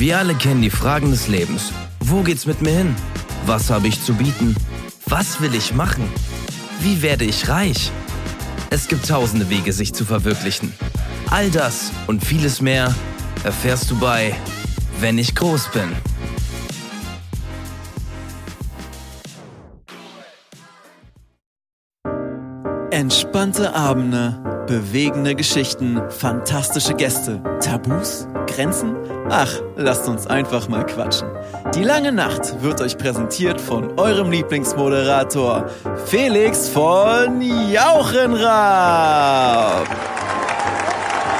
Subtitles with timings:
[0.00, 1.74] Wir alle kennen die Fragen des Lebens.
[2.02, 2.96] Wo geht's mit mir hin?
[3.44, 4.56] Was habe ich zu bieten?
[5.04, 6.08] Was will ich machen?
[6.80, 7.92] Wie werde ich reich?
[8.70, 10.72] Es gibt tausende Wege, sich zu verwirklichen.
[11.28, 12.94] All das und vieles mehr
[13.44, 14.34] erfährst du bei
[15.00, 15.90] Wenn ich groß bin.
[22.90, 28.96] Entspannte Abende, bewegende Geschichten, fantastische Gäste, Tabus, Grenzen?
[29.30, 31.28] Ach, lasst uns einfach mal quatschen.
[31.74, 35.68] Die lange Nacht wird euch präsentiert von eurem Lieblingsmoderator
[36.06, 37.40] Felix von
[37.70, 39.86] Jauchenraab.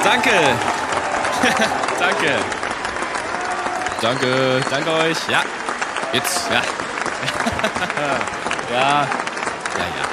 [0.03, 0.29] Danke.
[1.99, 2.35] danke.
[4.01, 5.17] Danke, danke euch.
[5.29, 5.43] Ja,
[6.13, 6.61] jetzt, ja.
[8.73, 9.07] ja,
[9.77, 10.05] ja, ja.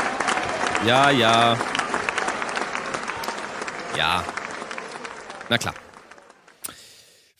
[0.87, 1.57] Ja, ja.
[3.97, 4.23] Ja.
[5.49, 5.75] Na klar.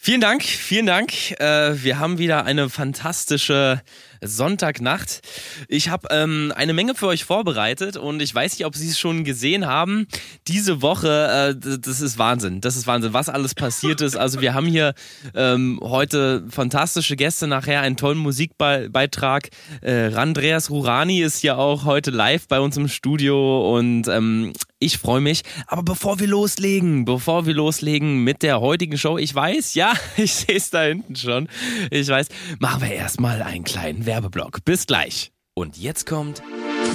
[0.09, 1.39] Vielen Dank, vielen Dank.
[1.39, 3.83] Äh, wir haben wieder eine fantastische
[4.23, 5.21] Sonntagnacht.
[5.69, 8.99] Ich habe ähm, eine Menge für euch vorbereitet und ich weiß nicht, ob Sie es
[8.99, 10.07] schon gesehen haben.
[10.47, 12.61] Diese Woche, äh, das ist Wahnsinn.
[12.61, 14.17] Das ist Wahnsinn, was alles passiert ist.
[14.17, 14.95] Also wir haben hier
[15.35, 19.49] ähm, heute fantastische Gäste, nachher einen tollen Musikbeitrag.
[19.81, 24.99] Äh, Randreas Rurani ist ja auch heute live bei uns im Studio und ähm, ich
[24.99, 25.43] freue mich.
[25.67, 30.33] Aber bevor wir loslegen, bevor wir loslegen mit der heutigen Show, ich weiß, ja, ich
[30.33, 31.49] sehe es da hinten schon.
[31.91, 34.65] Ich weiß, machen wir erstmal einen kleinen Werbeblock.
[34.65, 35.33] Bis gleich.
[35.53, 36.43] Und jetzt kommt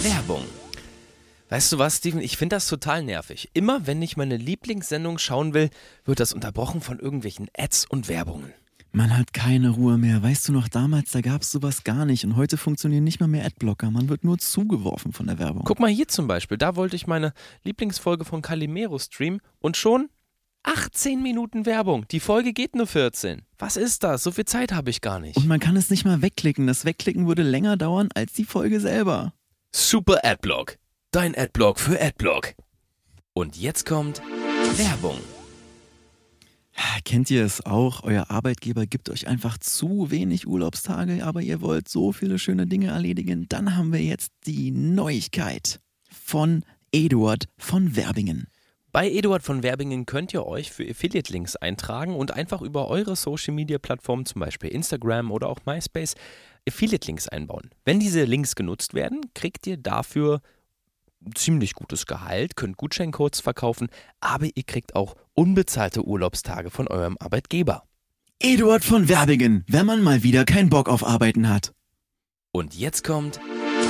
[0.02, 0.44] Werbung.
[1.50, 2.20] Weißt du was, Steven?
[2.20, 3.52] Ich finde das total nervig.
[3.54, 5.70] Immer wenn ich meine Lieblingssendung schauen will,
[6.06, 8.52] wird das unterbrochen von irgendwelchen Ads und Werbungen.
[8.94, 10.24] Man hat keine Ruhe mehr.
[10.24, 12.26] Weißt du noch, damals, da gab es sowas gar nicht.
[12.26, 13.92] Und heute funktionieren nicht mal mehr Adblocker.
[13.92, 15.66] Man wird nur zugeworfen von der Werbung.
[15.66, 16.58] Guck mal hier zum Beispiel.
[16.58, 20.10] Da wollte ich meine Lieblingsfolge von Calimero streamen und schon
[20.64, 22.08] 18 Minuten Werbung.
[22.10, 23.44] Die Folge geht nur 14.
[23.58, 24.24] Was ist das?
[24.24, 25.38] So viel Zeit habe ich gar nicht.
[25.38, 26.68] Und man kann es nicht mal wegklicken.
[26.68, 29.34] Das Wegklicken würde länger dauern als die Folge selber.
[29.74, 30.78] Super Adblock.
[31.12, 32.54] Dein Adblock für Adblock.
[33.34, 34.22] Und jetzt kommt
[34.78, 35.20] Werbung.
[37.06, 38.04] Kennt ihr es auch?
[38.04, 42.88] Euer Arbeitgeber gibt euch einfach zu wenig Urlaubstage, aber ihr wollt so viele schöne Dinge
[42.88, 43.48] erledigen.
[43.50, 45.80] Dann haben wir jetzt die Neuigkeit
[46.10, 48.48] von Eduard von Werbingen.
[48.94, 54.28] Bei Eduard von Werbingen könnt ihr euch für Affiliate-Links eintragen und einfach über eure Social-Media-Plattformen,
[54.28, 56.14] zum Beispiel Instagram oder auch MySpace,
[56.70, 57.72] Affiliate-Links einbauen.
[57.86, 60.42] Wenn diese Links genutzt werden, kriegt ihr dafür
[61.34, 63.88] ziemlich gutes Gehalt, könnt Gutscheincodes verkaufen,
[64.20, 67.86] aber ihr kriegt auch unbezahlte Urlaubstage von eurem Arbeitgeber.
[68.40, 71.74] Eduard von Werbingen, wenn man mal wieder keinen Bock auf Arbeiten hat.
[72.52, 73.40] Und jetzt kommt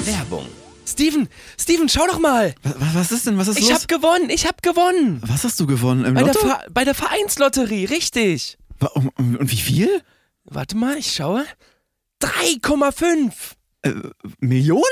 [0.06, 0.48] Werbung.
[0.86, 1.30] Steven,
[1.60, 2.54] Steven, schau doch mal.
[2.64, 3.38] Was, was ist denn?
[3.38, 3.82] Was ist ich los?
[3.82, 5.22] hab gewonnen, ich hab gewonnen.
[5.26, 6.06] was hast du gewonnen?
[6.06, 6.48] Im Bei der, Lotto?
[6.48, 8.58] Ver bei der Vereinslotterie, richtig.
[8.94, 10.02] Und, und, wie viel?
[10.44, 11.46] Warte mal, ich schaue.
[12.22, 13.32] 3,5.
[13.84, 13.94] Äh,
[14.40, 14.84] Millionen?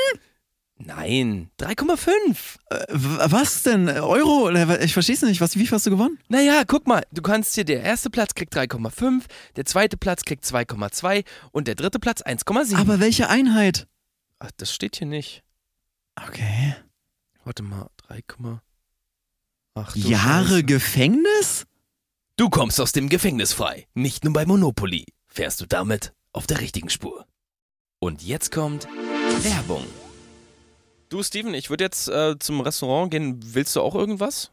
[0.78, 2.58] Nein, 3,5.
[2.69, 3.88] Äh, was denn?
[3.90, 4.50] Euro?
[4.79, 5.41] Ich versteh's nicht.
[5.41, 6.18] Was, wie viel hast du gewonnen?
[6.29, 9.23] Naja, guck mal, du kannst hier, der erste Platz kriegt 3,5,
[9.58, 12.78] der zweite Platz kriegt 2,2 und der dritte Platz 1,7.
[12.78, 13.88] Aber welche Einheit?
[14.40, 15.44] Ach, das steht hier nicht.
[16.16, 16.75] Okay.
[17.44, 18.59] Warte mal, 3,8.
[19.73, 20.63] Ach, du Jahre Scheiße.
[20.63, 21.66] Gefängnis?
[22.35, 23.88] Du kommst aus dem Gefängnis frei.
[23.94, 25.05] Nicht nur bei Monopoly.
[25.27, 27.25] Fährst du damit auf der richtigen Spur.
[27.99, 28.88] Und jetzt kommt
[29.44, 29.85] Werbung.
[31.09, 33.39] Du, Steven, ich würde jetzt äh, zum Restaurant gehen.
[33.43, 34.51] Willst du auch irgendwas?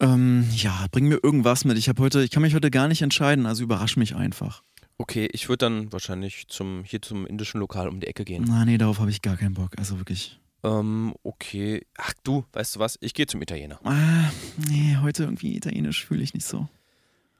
[0.00, 1.78] Ähm, ja, bring mir irgendwas mit.
[1.78, 4.62] Ich habe heute, ich kann mich heute gar nicht entscheiden, also überrasch mich einfach.
[4.98, 8.44] Okay, ich würde dann wahrscheinlich zum, hier zum indischen Lokal um die Ecke gehen.
[8.46, 9.72] Na, nee, darauf habe ich gar keinen Bock.
[9.78, 10.40] Also wirklich.
[10.64, 11.86] Ähm, okay.
[11.98, 12.98] Ach du, weißt du was?
[13.00, 13.78] Ich gehe zum Italiener.
[13.84, 14.30] Ah,
[14.68, 16.68] nee, heute irgendwie italienisch fühle ich nicht so.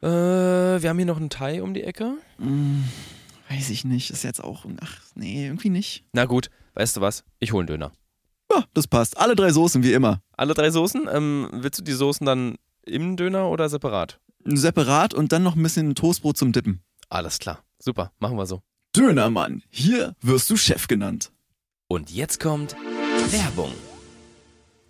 [0.02, 2.18] Äh, wir haben hier noch einen Thai um die Ecke.
[2.36, 2.84] Hm,
[3.48, 4.10] weiß ich nicht.
[4.10, 4.66] Ist jetzt auch.
[4.80, 6.04] Ach, nee, irgendwie nicht.
[6.12, 7.24] Na gut, weißt du was?
[7.40, 7.92] Ich hole einen Döner.
[8.52, 9.16] Ja, das passt.
[9.16, 10.20] Alle drei Soßen wie immer.
[10.36, 11.08] Alle drei Soßen?
[11.10, 14.20] Ähm, willst du die Soßen dann im Döner oder separat?
[14.44, 16.82] Separat und dann noch ein bisschen Toastbrot zum Dippen.
[17.08, 17.64] Alles klar.
[17.78, 18.60] Super, machen wir so.
[18.94, 21.32] Dönermann, hier wirst du Chef genannt.
[21.88, 22.76] Und jetzt kommt
[23.30, 23.72] Werbung.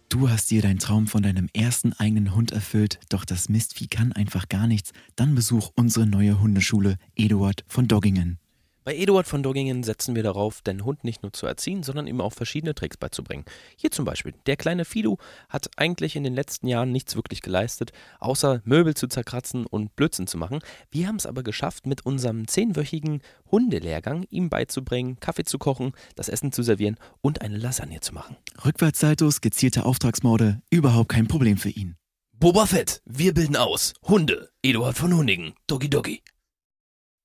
[0.08, 4.12] Du hast dir deinen Traum von deinem ersten eigenen Hund erfüllt, doch das Mistvieh kann
[4.12, 4.92] einfach gar nichts.
[5.16, 8.38] Dann besuch unsere neue Hundeschule Eduard von Doggingen.
[8.84, 12.20] Bei Eduard von Doggingen setzen wir darauf, den Hund nicht nur zu erziehen, sondern ihm
[12.20, 13.46] auch verschiedene Tricks beizubringen.
[13.76, 15.16] Hier zum Beispiel, der kleine Fido
[15.48, 20.26] hat eigentlich in den letzten Jahren nichts wirklich geleistet, außer Möbel zu zerkratzen und Blödsinn
[20.26, 20.58] zu machen.
[20.90, 26.28] Wir haben es aber geschafft, mit unserem zehnwöchigen Hundelehrgang ihm beizubringen, Kaffee zu kochen, das
[26.28, 28.36] Essen zu servieren und eine Lasagne zu machen.
[28.66, 31.96] Rückwärtssaltos, gezielte Auftragsmorde, überhaupt kein Problem für ihn.
[32.34, 33.94] Boba Fett, wir bilden aus.
[34.02, 34.50] Hunde.
[34.62, 35.54] Eduard von Hundigen.
[35.66, 36.22] Doggy Doggy.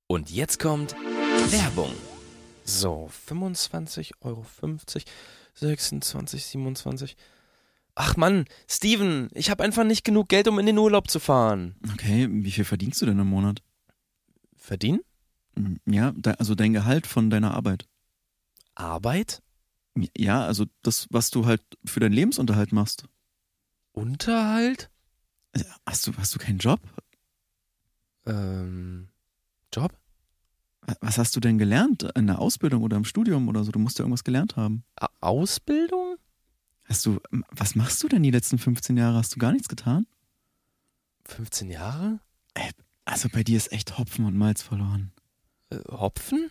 [0.07, 0.95] Und jetzt kommt
[1.51, 1.93] Werbung.
[2.63, 4.45] So, 25,50 Euro,
[5.55, 7.17] 26, 27.
[7.95, 11.75] Ach Mann, Steven, ich habe einfach nicht genug Geld, um in den Urlaub zu fahren.
[11.93, 13.63] Okay, wie viel verdienst du denn im Monat?
[14.55, 15.01] Verdienen?
[15.85, 17.87] Ja, de also dein Gehalt von deiner Arbeit.
[18.75, 19.41] Arbeit?
[20.15, 23.05] Ja, also das, was du halt für deinen Lebensunterhalt machst.
[23.91, 24.89] Unterhalt?
[25.85, 26.79] Hast du, hast du keinen Job?
[28.25, 29.09] Ähm,
[29.73, 29.91] Job?
[31.01, 32.03] Was hast du denn gelernt?
[32.15, 33.71] In der Ausbildung oder im Studium oder so?
[33.71, 34.83] Du musst ja irgendwas gelernt haben.
[35.21, 36.15] Ausbildung?
[36.85, 37.19] Hast du,
[37.51, 39.17] was machst du denn die letzten 15 Jahre?
[39.17, 40.07] Hast du gar nichts getan?
[41.25, 42.19] 15 Jahre?
[42.55, 42.69] Ey,
[43.05, 45.11] also bei dir ist echt Hopfen und Malz verloren.
[45.69, 46.49] Äh, Hopfen?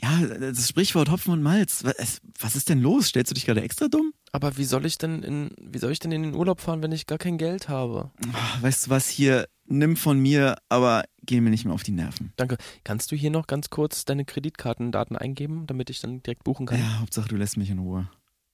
[0.00, 1.82] Ja, das Sprichwort Hopfen und Malz.
[1.82, 3.08] Was, was ist denn los?
[3.08, 4.12] Stellst du dich gerade extra dumm?
[4.30, 6.92] Aber wie soll ich denn in, wie soll ich denn in den Urlaub fahren, wenn
[6.92, 8.10] ich gar kein Geld habe?
[8.34, 9.48] Ach, weißt du was hier?
[9.68, 12.32] Nimm von mir, aber geh mir nicht mehr auf die Nerven.
[12.36, 12.56] Danke.
[12.84, 16.78] Kannst du hier noch ganz kurz deine Kreditkartendaten eingeben, damit ich dann direkt buchen kann?
[16.78, 18.08] Ja, Hauptsache du lässt mich in Ruhe.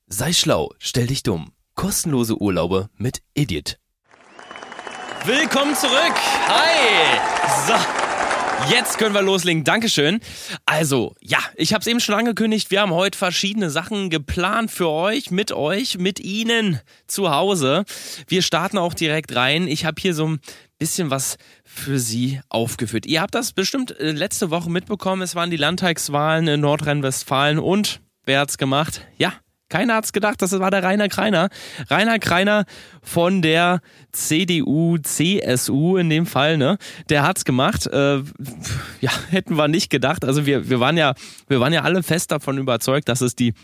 [0.07, 1.53] Sei schlau, stell dich dumm.
[1.75, 3.79] Kostenlose Urlaube mit Idiot.
[5.25, 6.15] Willkommen zurück.
[6.49, 7.19] Hi.
[7.67, 8.02] So.
[8.71, 9.65] Jetzt können wir loslegen.
[9.65, 10.21] Dankeschön.
[10.67, 12.71] Also, ja, ich habe es eben schon angekündigt.
[12.71, 17.85] Wir haben heute verschiedene Sachen geplant für euch, mit euch, mit Ihnen zu Hause.
[18.29, 19.67] Wir starten auch direkt rein.
[19.67, 20.41] Ich habe hier so ein
[20.79, 23.07] bisschen was für Sie aufgeführt.
[23.07, 25.23] Ihr habt das bestimmt äh, letzte Woche mitbekommen.
[25.23, 29.03] Es waren die Landtagswahlen in Nordrhein-Westfalen und wer hat's gemacht?
[29.19, 29.33] Ja,
[29.73, 31.49] keiner hat's gedacht, das war der Rainer Kreiner.
[31.89, 32.67] Rainer Kreiner
[33.03, 33.81] von der
[34.13, 36.77] CDU, CSU in dem Fall, ne?
[37.09, 37.87] Der hat's gemacht.
[37.87, 38.19] Äh,
[39.01, 40.27] ja, hätten wir nicht gedacht.
[40.27, 41.15] Also wir, wir waren ja,
[41.49, 43.55] wir waren ja alle fest davon überzeugt, dass es die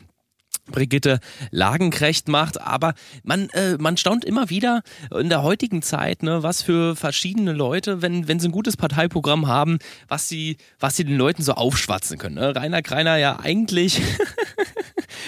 [0.71, 1.21] Brigitte
[1.51, 4.83] Lagenkrecht macht, aber man, äh, man staunt immer wieder
[5.19, 9.47] in der heutigen Zeit, ne, was für verschiedene Leute, wenn, wenn sie ein gutes Parteiprogramm
[9.47, 9.79] haben,
[10.09, 12.37] was sie, was sie den Leuten so aufschwatzen können.
[12.37, 12.55] Ne?
[12.55, 14.03] Rainer Kreiner ja eigentlich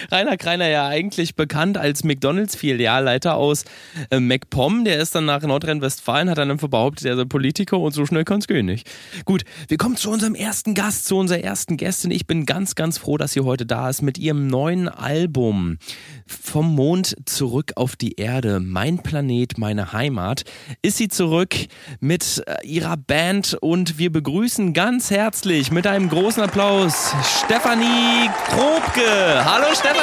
[0.09, 3.65] Rainer Kreiner ja eigentlich bekannt als McDonalds-Filialleiter aus
[4.09, 4.85] äh, MacPom.
[4.85, 8.23] Der ist dann nach Nordrhein-Westfalen, hat dann einfach behauptet, er sei Politiker und so schnell
[8.23, 8.89] kann es gehen nicht.
[9.25, 12.11] Gut, wir kommen zu unserem ersten Gast, zu unserer ersten Gästin.
[12.11, 15.77] Ich bin ganz, ganz froh, dass sie heute da ist mit ihrem neuen Album.
[16.25, 20.43] Vom Mond zurück auf die Erde, mein Planet, meine Heimat,
[20.81, 21.55] ist sie zurück
[21.99, 27.13] mit äh, ihrer Band und wir begrüßen ganz herzlich mit einem großen Applaus
[27.43, 29.45] Stefanie Krobke.
[29.45, 29.90] Hallo Stefanie!
[29.93, 29.97] Hi,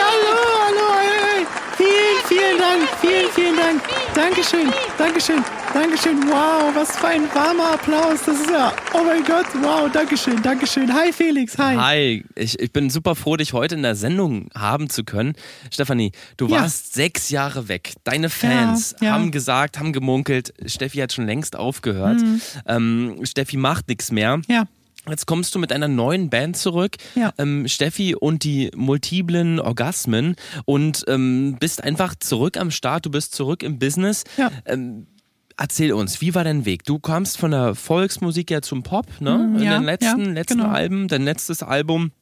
[0.00, 1.46] hallo, hallo, hey.
[1.76, 3.82] Vielen, vielen Dank, vielen, vielen Dank.
[4.14, 5.44] Dankeschön, Dankeschön,
[5.74, 6.16] Dankeschön.
[6.30, 8.20] Wow, was für ein warmer Applaus.
[8.24, 10.94] Das ist ja, oh mein Gott, wow, Dankeschön, Dankeschön.
[10.94, 11.76] Hi Felix, hi.
[11.76, 15.34] Hi, ich, ich bin super froh, dich heute in der Sendung haben zu können.
[15.70, 16.62] Stefanie, du Ja.
[16.62, 17.92] warst sechs Jahre weg.
[18.04, 19.12] Deine Fans Ja, ja.
[19.12, 22.22] haben gesagt, haben gemunkelt, Steffi hat schon längst aufgehört.
[22.66, 24.38] Ähm, Steffi macht nichts mehr.
[24.38, 24.44] Mhm.
[24.48, 24.64] Ja,
[25.08, 27.32] Jetzt kommst du mit einer neuen Band zurück, Ja.
[27.38, 33.34] ähm, Steffi und die multiplen Orgasmen und ähm, bist einfach zurück am Start, du bist
[33.34, 34.22] zurück im Business.
[34.36, 34.50] Ja.
[34.64, 35.08] Ähm,
[35.56, 36.84] erzähl uns, wie war dein Weg?
[36.84, 39.38] Du kamst von der Volksmusik ja zum Pop, ne?
[39.38, 40.70] Mm, In ja, den letzten, ja, letzten genau.
[40.70, 42.12] Alben, dein letztes Album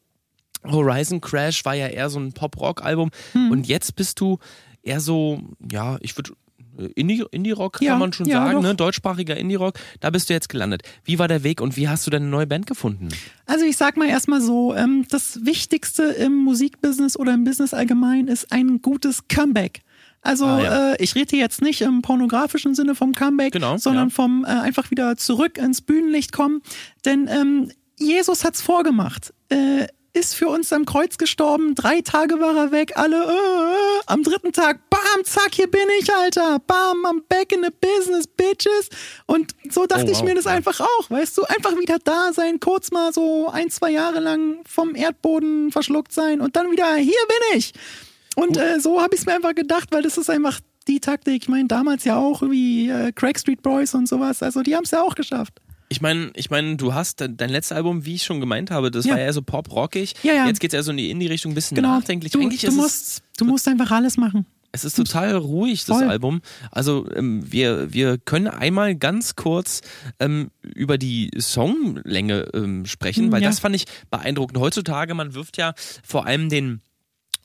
[0.64, 3.50] Horizon Crash war ja eher so ein Pop-Rock-Album Hm.
[3.50, 4.38] und jetzt bist du
[4.82, 5.40] eher so,
[5.70, 6.32] ja, ich würde
[6.96, 8.75] Indie- Indie-Rock Ja, kann man schon ja, sagen, ne?
[8.75, 9.75] deutschsprachiger Indie-Rock.
[10.00, 10.83] Da bist du jetzt gelandet.
[11.04, 13.09] Wie war der Weg und wie hast du deine neue Band gefunden?
[13.47, 18.28] also ich sag mal erstmal so, ähm, das Wichtigste im Musikbusiness oder im Business allgemein
[18.28, 19.80] ist ein gutes Comeback.
[20.23, 20.92] Also Ah, ja.
[20.92, 24.90] äh, ich rede jetzt nicht im pornografischen Sinne vom Comeback, Genau, sondern vom äh, einfach
[24.90, 26.61] wieder zurück ins Bühnenlicht kommen.
[27.04, 29.33] Denn ähm, Jesus hat's vorgemacht.
[29.49, 34.00] Äh, ist für uns am Kreuz gestorben, drei Tage war er weg, alle, äh, äh,
[34.07, 38.26] am dritten Tag, bam, zack, hier bin ich, Alter, bam, I'm back in the business,
[38.26, 38.88] bitches.
[39.26, 40.25] Und so dachte Oh, ich wow.
[40.25, 43.90] mir das einfach auch, weißt du, einfach wieder da sein, kurz mal so ein, zwei
[43.93, 47.73] Jahre lang vom Erdboden verschluckt sein und dann wieder, hier bin ich.
[48.37, 51.43] Und äh, so habe ich es mir einfach gedacht, weil das ist einfach die Taktik.
[51.43, 54.85] Ich meine, damals ja auch wie äh, Craig Street Boys und sowas, also die haben
[54.85, 55.61] es ja auch geschafft.
[55.92, 58.90] Ich meine, ich meine, du hast de- dein letztes Album, wie ich schon gemeint habe,
[58.92, 59.14] das Ja.
[59.14, 60.14] war ja so pop-rockig.
[60.23, 60.47] Ja, ja.
[60.47, 61.99] Jetzt geht es eher so in die Indie-Richtung, ein bisschen Genau.
[61.99, 62.30] nachdenklich.
[62.32, 64.47] Du, Eigentlich du, musst, du musst einfach alles machen.
[64.70, 66.09] es, es ist total ruhig, das Voll.
[66.09, 66.42] Album.
[66.70, 69.80] Also ähm, wir, wir können einmal ganz kurz
[70.20, 73.49] ähm, über die Songlänge ähm, sprechen, Hm, weil ja.
[73.49, 74.59] das fand ich beeindruckend.
[74.59, 76.82] Heutzutage, man wirft ja vor allem den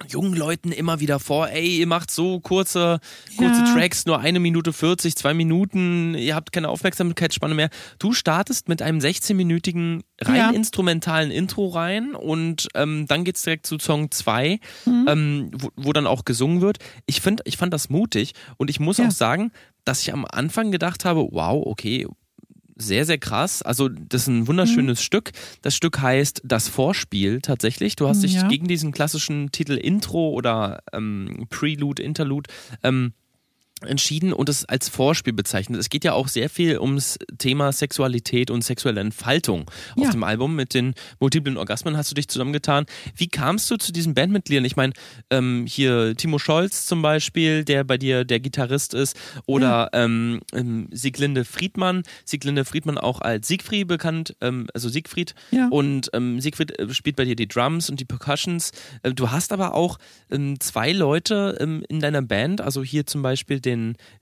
[0.10, 3.00] jungen Leuten immer wieder vor, ey, ihr macht so kurze,
[3.38, 3.74] kurze Ja.
[3.74, 7.70] Tracks, nur eine Minute 40, zwei Minuten, ihr habt keine Aufmerksamkeitsspanne mehr.
[7.98, 10.50] Du startest mit einem 16-minütigen rein Ja.
[10.52, 15.06] instrumentalen Intro rein und ähm, dann geht's direkt zu Song 2, Mhm.
[15.08, 16.80] ähm, wo, wo dann auch gesungen wird.
[17.06, 19.08] Ich, find, ich fand das mutig und ich muss Ja.
[19.08, 19.52] auch sagen,
[19.86, 22.08] dass ich am Anfang gedacht habe, wow, okay,
[22.76, 23.62] sehr, sehr krass.
[23.62, 25.32] Also, das ist ein wunderschönes Stück.
[25.62, 27.96] Das Stück heißt Das Vorspiel tatsächlich.
[27.96, 28.48] Du hast dich Ja.
[28.48, 32.50] gegen diesen klassischen Titel Intro oder ähm, Prelude, Interlude
[32.84, 33.14] ähm,
[33.86, 35.80] entschieden und es als Vorspiel bezeichnet.
[35.80, 40.12] Es geht ja auch sehr viel ums Thema Sexualität und sexuelle Entfaltung auf Ja.
[40.12, 40.56] dem Album.
[40.56, 42.86] Mit den multiplen Orgasmen hast du dich zusammengetan.
[43.16, 44.66] Wie kamst du zu diesen Bandmitgliedern?
[44.66, 44.94] Ich meine,
[45.30, 49.16] ähm, hier Timo Scholz zum Beispiel, der bei dir der Gitarrist ist,
[49.46, 52.04] oder ähm, ähm, Sieglinde Friedmann.
[52.26, 55.36] Sieglinde Friedmann auch als Siegfried bekannt, ähm, also Siegfried.
[55.52, 55.68] Ja.
[55.70, 58.72] Und ähm, Siegfried äh, spielt bei dir die Drums und die Percussions.
[59.04, 59.98] Äh, du hast aber auch
[60.32, 63.75] ähm, zwei Leute ähm, in deiner Band, also hier zum Beispiel den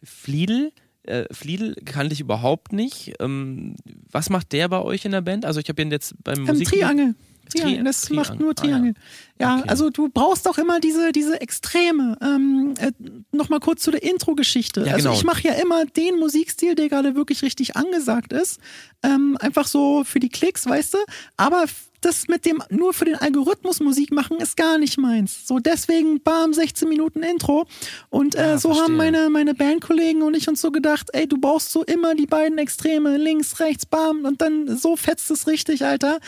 [0.04, 0.72] Fliedel.
[1.04, 3.14] Äh, Fliedel kannte ich überhaupt nicht.
[3.20, 3.76] Ähm,
[4.12, 5.46] was macht der bei euch in der Band?
[5.46, 7.16] Also ich habe ihn jetzt beim Ähm, Musik Triangel.
[7.50, 7.84] Tri- Triangel.
[7.84, 8.16] Das Triangel.
[8.30, 8.64] macht nur Ah, ja.
[8.64, 8.94] Triangel.
[9.40, 9.70] ja, Okay.
[9.70, 12.18] also du brauchst auch immer diese, diese Extreme.
[12.22, 12.92] Ähm, äh,
[13.32, 14.82] Nochmal kurz zu der Intro-Geschichte.
[14.86, 15.18] Ja, also genau.
[15.20, 18.60] ich mache ja immer den Musikstil, der gerade wirklich richtig angesagt ist.
[19.04, 20.98] Ähm, einfach so für die Klicks, weißt du.
[21.38, 21.66] Aber
[22.02, 25.48] das mit dem nur für den Algorithmus Musik machen ist gar nicht meins.
[25.48, 27.66] So deswegen, bam, 16 Minuten Intro.
[28.10, 28.84] Und äh, Ja, so verstehe.
[28.86, 32.26] haben meine, meine Bandkollegen und ich uns so gedacht, ey, du brauchst so immer die
[32.26, 36.20] beiden Extreme, links, rechts, bam, und dann so fetzt es richtig, Alter.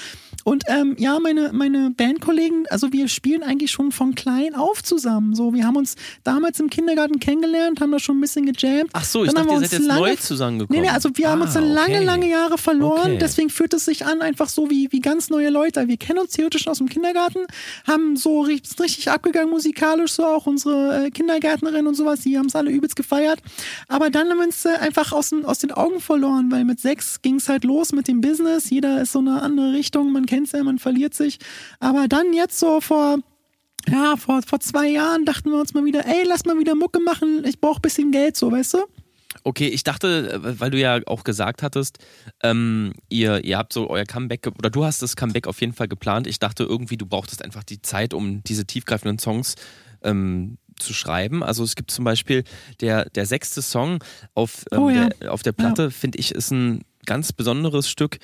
[0.48, 5.34] Und ähm, ja, meine, meine Bandkollegen, also wir spielen eigentlich schon von klein auf zusammen.
[5.34, 8.92] So, wir haben uns damals im Kindergarten kennengelernt, haben da schon ein bisschen gejammt.
[8.94, 10.82] Ach so, ich Dann haben dachte, wir ihr seid uns jetzt lange- neu zusammengekommen.
[10.82, 12.04] Nee, nee, also wir haben uns Ah, dann lange, okay.
[12.06, 13.14] lange Jahre verloren.
[13.14, 13.18] Okay.
[13.20, 15.88] Deswegen fühlt es sich an, einfach so wie, wie ganz neue Leute.
[15.88, 17.40] Wir kennen uns theoretisch schon aus dem Kindergarten,
[17.88, 22.46] haben so richtig, richtig abgegangen musikalisch, so auch unsere äh, Kindergärtnerin und sowas, die haben
[22.46, 23.40] es alle übelst gefeiert.
[23.88, 26.80] Aber dann haben wir uns äh, einfach aus den, aus den Augen verloren, weil mit
[26.80, 28.70] sechs ging es halt los mit dem Business.
[28.70, 31.39] Jeder ist so eine andere Richtung, man kennt ja, man verliert sich.
[31.80, 33.20] Aber dann jetzt so vor
[33.88, 37.00] ja, vor, vor zwei Jahren dachten wir uns mal wieder, ey, lass mal wieder Mucke
[37.00, 38.77] machen, ich brauche bisschen Geld, so, weißt du?
[39.44, 42.00] Okay, ich dachte, weil du ja auch gesagt hattest,
[42.42, 45.88] ähm, ihr, ihr habt so euer Comeback, oder du hast das Comeback auf jeden Fall
[45.88, 46.25] geplant.
[46.25, 49.56] Ich dachte irgendwie, du brauchtest einfach die Zeit, um diese tiefgreifenden Songs
[50.01, 51.44] ähm, zu schreiben.
[51.44, 52.44] Also es gibt zum Beispiel
[52.82, 55.10] der, der sechste Song auf, ähm, Oh ja.
[55.10, 58.18] der, auf der Platte, finde ich, ist ein ganz besonderes Stück.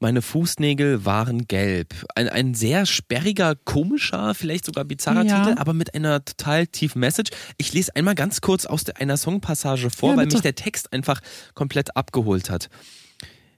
[0.00, 1.94] Meine Fußnägel waren gelb.
[2.14, 5.44] Ein, ein sehr sperriger, komischer, vielleicht sogar bizarrer Ja.
[5.44, 7.30] Titel, aber mit einer total tiefen Message.
[7.56, 10.92] Ich lese einmal ganz kurz aus der, einer Songpassage vor, Ja, weil mich der Text
[10.92, 11.20] einfach
[11.54, 12.68] komplett abgeholt hat.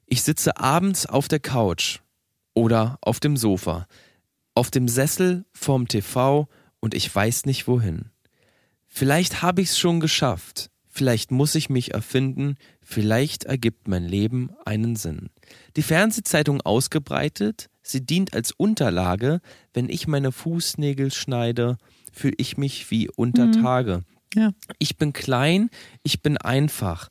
[0.07, 1.99] Ich sitze abends auf der Couch
[2.55, 3.87] oder auf dem Sofa,
[4.55, 6.49] auf dem Sessel vorm TV
[6.81, 8.07] und ich weiß nicht wohin.
[8.89, 12.57] Vielleicht habe ich's schon geschafft, vielleicht muss ich mich erfinden,
[12.91, 15.31] vielleicht ergibt mein Leben einen Sinn.
[15.77, 19.41] Die Fernsehzeitung ausgebreitet, sie dient als Unterlage,
[19.73, 21.79] wenn ich meine Fußnägel schneide,
[22.13, 24.03] fühle ich mich wie unter Tage.
[24.35, 24.51] Ja.
[24.79, 25.71] Ich bin klein,
[26.03, 27.11] ich bin einfach.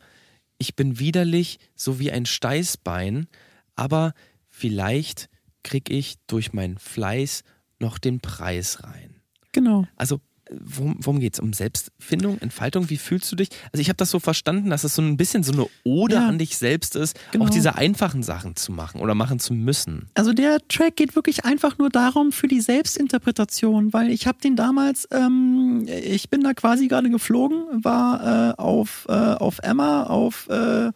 [0.58, 3.28] Ich bin widerlich, so wie ein Steißbein,
[3.76, 4.14] aber
[4.50, 5.30] vielleicht
[5.64, 7.44] krieg ich durch meinen Fleiß
[7.80, 9.22] noch den Preis rein.
[9.54, 9.88] Genau.
[9.96, 10.20] Also,
[10.52, 11.40] worum, worum geht's?
[11.40, 12.90] Um Selbstfindung, Entfaltung?
[12.90, 13.50] Wie fühlst du dich?
[13.72, 16.28] Also, ich habe das so verstanden, dass es so ein bisschen so eine Ode Ja.
[16.28, 17.46] an dich selbst ist, Genau.
[17.46, 20.08] auch diese einfachen Sachen zu machen oder machen zu müssen.
[20.16, 24.56] Also der Track geht wirklich einfach nur darum für die Selbstinterpretation, weil ich habe den
[24.56, 30.48] damals, ähm, ich bin da quasi gerade geflogen, war äh, auf, äh, auf Emma, auf,
[30.50, 30.92] äh,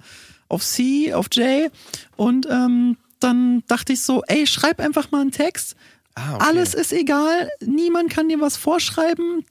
[0.50, 1.72] auf C, auf J
[2.15, 5.75] und ähm, dann dachte ich so, ey, schreib einfach mal einen Text.
[6.15, 6.46] Ah, okay.
[6.48, 9.46] Alles ist egal, niemand kann dir was vorschreiben.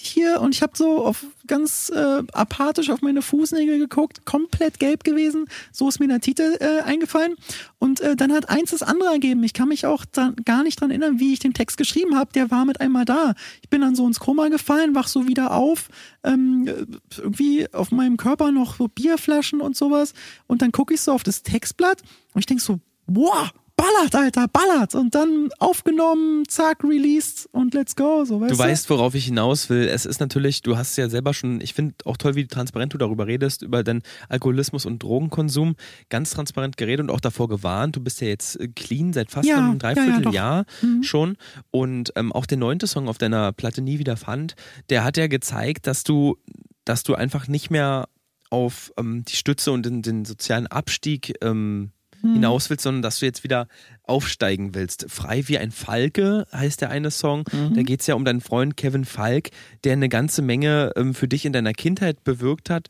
[0.00, 5.02] Hier und ich habe so auf ganz äh, apathisch auf meine Fußnägel geguckt, komplett gelb
[5.02, 5.46] gewesen.
[5.72, 7.34] So ist mir der Titel äh, eingefallen.
[7.80, 9.42] Und äh, dann hat eins das andere ergeben.
[9.42, 12.32] Ich kann mich auch dann gar nicht dran erinnern, wie ich den Text geschrieben habe.
[12.32, 13.34] Der war mit einmal da.
[13.60, 15.88] Ich bin dann so ins Koma gefallen, wach so wieder auf.
[16.22, 20.14] Ähm, äh, irgendwie auf meinem Körper noch so Bierflaschen und sowas.
[20.46, 22.02] Und dann gucke ich so auf das Textblatt
[22.34, 24.94] und ich denk so, boah, ballert, Alter, ballert.
[24.94, 28.24] Und dann aufgenommen, zack, released und let's go.
[28.24, 29.88] So, weißt Du du weißt, worauf ich hinaus will.
[29.88, 32.98] Es ist natürlich, du hast ja selber schon, ich finde auch toll, wie transparent du
[32.98, 35.76] darüber redest, über deinen Alkoholismus und Drogenkonsum.
[36.10, 37.96] Ganz transparent geredet und auch davor gewarnt.
[37.96, 40.82] Du bist ja jetzt äh, clean seit fast Ja, einem ja, ja, Dreivierteljahr doch.
[40.82, 41.02] Mhm.
[41.04, 41.36] schon.
[41.70, 44.56] Und ähm, auch der neunte Song auf deiner Platte Nie wieder fand,
[44.90, 46.36] der hat ja gezeigt, dass du,
[46.84, 48.08] dass du einfach nicht mehr
[48.50, 52.34] auf ähm, die Stütze und den, den sozialen Abstieg ähm, Mhm.
[52.34, 53.68] hinaus willst, sondern dass du jetzt wieder
[54.04, 55.06] aufsteigen willst.
[55.08, 57.44] Frei wie ein Falke heißt der eine Song.
[57.52, 57.74] Mhm.
[57.74, 59.50] Da geht es ja um deinen Freund Kevin Falk,
[59.84, 62.88] der eine ganze Menge ähm, für dich in deiner Kindheit bewirkt hat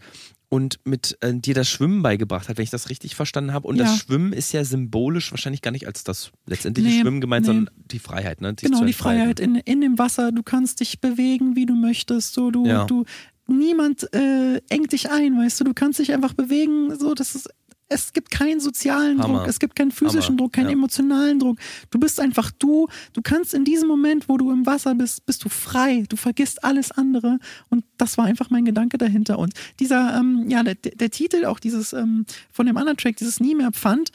[0.51, 3.69] und mit äh, dir das Schwimmen beigebracht hat, wenn ich das richtig verstanden habe.
[3.69, 3.85] Und Ja.
[3.85, 7.53] das Schwimmen ist ja symbolisch wahrscheinlich gar nicht als das letztendliche Nee, Schwimmen gemeint, nee.
[7.53, 8.41] sondern die Freiheit.
[8.41, 8.55] Ne?
[8.55, 8.93] dich Genau, die.
[8.95, 10.33] Freiheit in, in dem Wasser.
[10.33, 12.33] Du kannst dich bewegen, wie du möchtest.
[12.33, 12.87] So, du, Ja.
[12.87, 13.05] du,
[13.47, 15.65] niemand äh, engt dich ein, weißt du.
[15.65, 16.99] Du kannst dich einfach bewegen.
[16.99, 17.51] So, das ist
[17.89, 19.39] es gibt keinen sozialen Hammer.
[19.39, 20.73] Druck, es gibt keinen physischen Hammer, Druck, keinen ja.
[20.73, 21.59] emotionalen Druck.
[21.91, 22.89] Du bist einfach du.
[23.13, 26.05] Du kannst in diesem Moment, wo du im Wasser bist, bist du frei.
[26.09, 27.39] Du vergisst alles andere.
[27.71, 29.39] Und das war einfach mein Gedanke dahinter.
[29.39, 33.41] Und dieser, ähm, ja, der, der Titel, auch dieses ähm, von dem anderen Track, dieses
[33.41, 34.11] Nie mehr Pfand,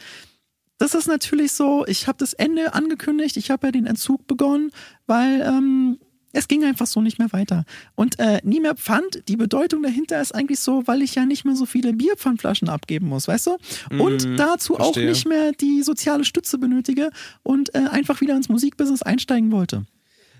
[0.77, 4.72] das ist natürlich so, ich habe das Ende angekündigt, ich habe ja den Entzug begonnen,
[5.08, 6.00] weil ähm,
[6.34, 7.63] es ging einfach so nicht mehr weiter.
[7.96, 11.46] Und äh, nie mehr Pfand, die Bedeutung dahinter ist eigentlich so, weil ich ja nicht
[11.46, 13.58] mehr so viele Bierpfandflaschen abgeben muss, weißt du?
[13.98, 15.10] Und Mhm, dazu auch verstehe.
[15.10, 17.12] nicht mehr die soziale Stütze benötige
[17.44, 19.86] und äh, einfach wieder ins Musikbusiness einsteigen wollte.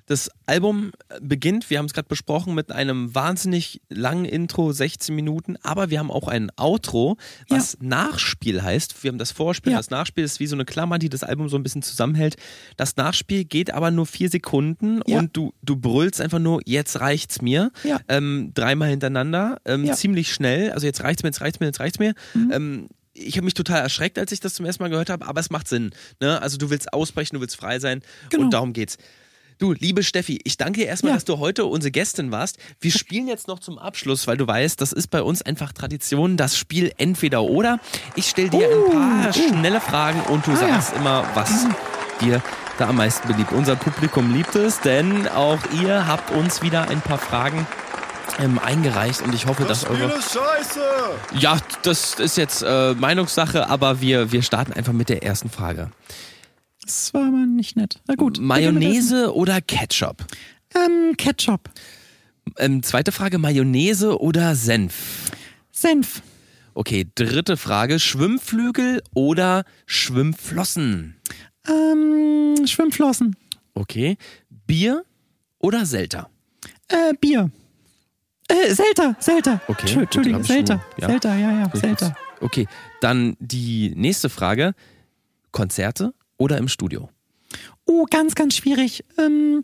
[0.06, 0.92] Das Album
[1.22, 6.00] beginnt, wir haben es gerade besprochen, mit einem wahnsinnig langen Intro, 16 Minuten, aber wir
[6.00, 7.16] haben auch ein Outro,
[7.48, 9.02] was Nachspiel heißt.
[9.04, 9.78] Wir haben das Vorspiel, Ja.
[9.80, 12.36] das Nachspiel ist wie so eine Klammer, die das Album so ein bisschen zusammenhält.
[12.76, 15.20] Das Nachspiel geht aber nur vier Sekunden Ja.
[15.20, 17.72] und du, du brüllst einfach nur, jetzt reicht's mir.
[17.86, 18.02] Ja.
[18.10, 19.94] Ähm, dreimal hintereinander, ähm, Ja.
[19.94, 19.98] Mhm.
[19.98, 20.72] ziemlich schnell.
[20.72, 22.14] Also jetzt reicht's mir, jetzt reicht's mir, jetzt reicht's mir.
[22.52, 25.40] Ähm, ich habe mich total erschreckt, als ich das zum ersten Mal gehört habe, aber
[25.40, 25.92] es macht Sinn.
[26.20, 26.42] Ne?
[26.42, 28.44] Also du willst ausbrechen, du willst frei sein Genau.
[28.46, 28.98] und darum geht's.
[29.60, 31.16] Du, liebe Steffi, ich danke dir erstmal, Ja.
[31.16, 32.58] dass du heute unsere Gästin warst.
[32.82, 36.38] Wir spielen jetzt noch zum Abschluss, weil du weißt, das ist bei uns einfach Tradition,
[36.38, 37.80] das Spiel entweder oder.
[38.16, 40.74] Ich stelle dir ein paar schnelle Fragen und du Uh, Ah, ja.
[40.82, 41.66] sagst immer, was
[42.22, 42.42] dir
[42.78, 43.52] da am meisten beliebt.
[43.52, 47.66] Unser Publikum liebt es, denn auch ihr habt uns wieder ein paar Fragen
[48.40, 50.12] ähm, eingereicht und ich hoffe, dass eure...
[50.14, 50.80] ist scheiße!
[51.40, 55.90] Ja, das ist jetzt äh, Meinungssache, aber wir, wir starten einfach mit der ersten Frage.
[56.84, 58.02] Das war aber nicht nett.
[58.08, 58.40] Na gut.
[58.40, 60.26] Mayonnaise oder Ketchup?
[60.76, 61.70] Ähm, Ketchup.
[62.58, 65.32] Ähm, zweite Frage, Mayonnaise oder Senf?
[65.72, 66.22] Senf.
[66.74, 71.16] Okay, dritte Frage, Schwimmflügel oder Schwimmflossen?
[71.68, 73.36] Ähm, Schwimmflossen.
[73.76, 74.18] Okay,
[74.68, 75.06] Bier
[75.60, 76.30] oder Selter?
[76.90, 77.50] Äh, Bier.
[78.50, 79.62] Äh, Selter, Selter.
[79.68, 80.80] Okay, Entschuldigung, Selter.
[80.80, 81.08] schon- ja.
[81.10, 82.16] Selter, ja, ja, Selter.
[82.42, 82.68] Okay,
[83.02, 84.74] dann die nächste Frage,
[85.52, 87.10] Konzerte oder im Studio?
[87.86, 89.04] Oh, ganz, ganz schwierig.
[89.18, 89.64] Ähm,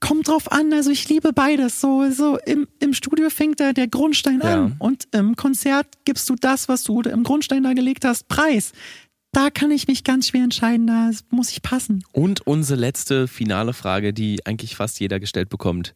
[0.00, 1.80] kommt drauf an, also ich liebe beides.
[1.80, 4.64] So, so im, im Studio fängt da der Grundstein Ja.
[4.64, 8.72] an und im Konzert gibst du das, was du im Grundstein da gelegt hast, preis.
[9.32, 12.02] Da kann ich mich ganz schwer entscheiden, da muss ich passen.
[12.12, 15.94] Und unsere letzte finale Frage, die eigentlich fast jeder gestellt bekommt.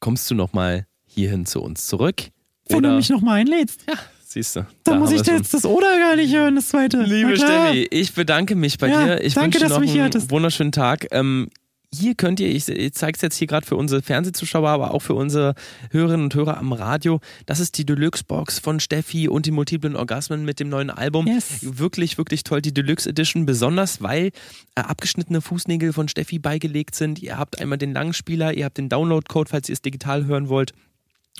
[0.00, 2.28] Kommst du nochmal hierhin zu uns zurück?
[2.68, 3.94] Wenn oder du mich nochmal einlädst, ja,
[4.36, 4.66] siehst du.
[4.84, 7.02] da muss ich jetzt das Oder gar nicht hören, das zweite.
[7.02, 7.36] Liebe.
[7.36, 9.24] Steffi, ich bedanke mich bei Ja, dir.
[9.24, 11.06] Ich danke, wünsche dass noch du mich hier einen wunderschönen Tag.
[11.10, 11.48] Ähm,
[11.94, 15.00] hier könnt ihr, ich, ich zeige es jetzt hier gerade für unsere Fernsehzuschauer, aber auch
[15.00, 15.54] für unsere
[15.90, 17.20] Hörerinnen und Hörer am Radio.
[17.46, 21.26] Das ist die Deluxe-Box von Steffi und die multiplen Orgasmen mit dem neuen Album.
[21.26, 21.60] Yes.
[21.62, 22.60] Wirklich, wirklich toll.
[22.60, 27.20] Die Deluxe Edition, besonders weil äh, abgeschnittene Fußnägel von Steffi beigelegt sind.
[27.22, 30.72] Ihr habt einmal den Langspieler, ihr habt den Download-Code, falls ihr es digital hören wollt.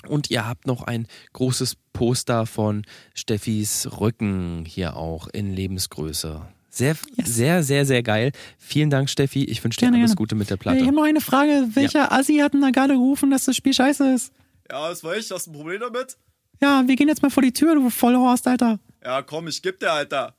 [0.07, 2.83] Und ihr habt noch ein großes Poster von
[3.15, 6.41] Steffis Rücken hier auch in Lebensgröße.
[6.69, 7.27] Sehr, Yes.
[7.35, 8.31] sehr, sehr, sehr geil.
[8.59, 9.43] Vielen Dank, Steffi.
[9.45, 10.17] Ich wünsche dir Gerne, alles gerne.
[10.17, 10.77] Gute mit der Platte.
[10.79, 11.69] Ich habe noch eine Frage.
[11.73, 14.31] Welcher Assi hat denn da gerade gerufen, dass das Spiel scheiße ist?
[14.69, 15.31] Ja, das war ich.
[15.31, 16.17] Hast du ein Problem damit?
[16.61, 18.79] Ja, wir gehen jetzt mal vor die Tür, du Vollhorst, Alter.
[19.03, 20.35] Ja, komm, ich geb dir, Alter.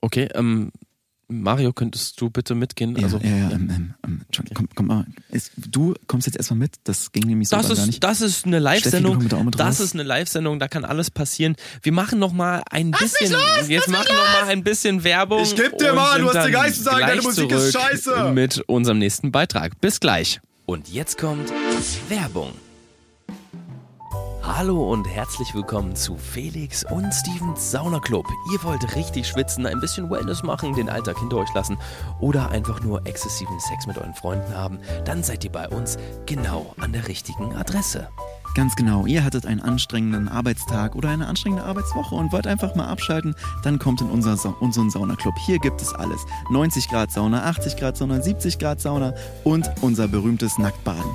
[0.00, 0.70] Okay, ähm,
[1.30, 2.96] Mario, könntest du bitte mitgehen?
[2.96, 5.06] Ja, also, ja, ja, ähm, ähm, ähm, komm, komm mal.
[5.30, 6.76] Ist, du kommst jetzt erstmal mit.
[6.84, 8.02] Das ging nämlich so Das gar ist, nicht.
[8.02, 9.28] das ist eine Live-Sendung.
[9.50, 11.56] Das ist eine Live-Sendung, da kann alles passieren.
[11.82, 13.30] Wir machen noch mal ein bisschen,
[13.66, 15.42] wir machen noch mal ein bisschen Werbung.
[15.42, 18.32] Ich geb dir mal, du hast gar nichts zu sagen, deine Musik ist scheiße.
[18.32, 19.78] Mit unserem nächsten Beitrag.
[19.82, 20.40] Bis gleich.
[20.64, 21.52] Und jetzt kommt
[22.08, 22.52] Werbung.
[24.42, 28.26] Hallo und herzlich willkommen zu Felix und Stevens Sauna Club.
[28.52, 31.76] Ihr wollt richtig schwitzen, ein bisschen Wellness machen, den Alltag hinter euch lassen
[32.20, 36.74] oder einfach nur exzessiven Sex mit euren Freunden haben, dann seid ihr bei uns genau
[36.78, 38.08] an der richtigen Adresse.
[38.54, 42.88] Ganz genau, ihr hattet einen anstrengenden Arbeitstag oder eine anstrengende Arbeitswoche und wollt einfach mal
[42.88, 45.34] abschalten, dann kommt in unser Sa unseren Saunaclub.
[45.46, 46.24] Hier gibt es alles.
[46.50, 51.10] 90 Grad Sauna, 80 Grad Sauna, 70 Grad Sauna und unser berühmtes Nacktbaden.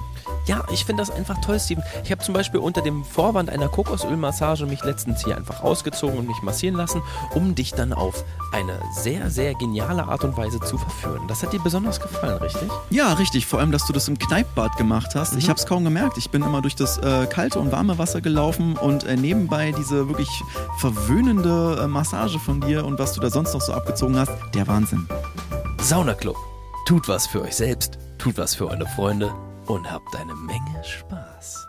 [0.45, 1.83] Ja, ich finde das einfach toll, Steven.
[2.03, 6.27] Ich habe zum Beispiel unter dem Vorwand einer Kokosölmassage mich letztens hier einfach ausgezogen und
[6.27, 7.01] mich massieren lassen,
[7.33, 11.27] um dich dann auf eine sehr, sehr geniale Art und Weise zu verführen.
[11.27, 12.69] Das hat dir besonders gefallen, richtig?
[12.89, 13.45] Ja, richtig.
[13.45, 15.33] Vor allem, dass du das im Kneippbad gemacht hast.
[15.33, 15.39] Mhm.
[15.39, 16.17] Ich habe es kaum gemerkt.
[16.17, 20.09] Ich bin immer durch das äh, kalte und warme Wasser gelaufen und äh, nebenbei diese
[20.09, 20.43] wirklich
[20.77, 24.67] verwöhnende äh, Massage von dir und was du da sonst noch so abgezogen hast, der
[24.67, 25.07] Wahnsinn.
[25.81, 26.35] Saunaclub.
[26.85, 29.33] Tut was für euch selbst, tut was für eure Freunde
[29.67, 31.67] und habt eine Menge Spaß.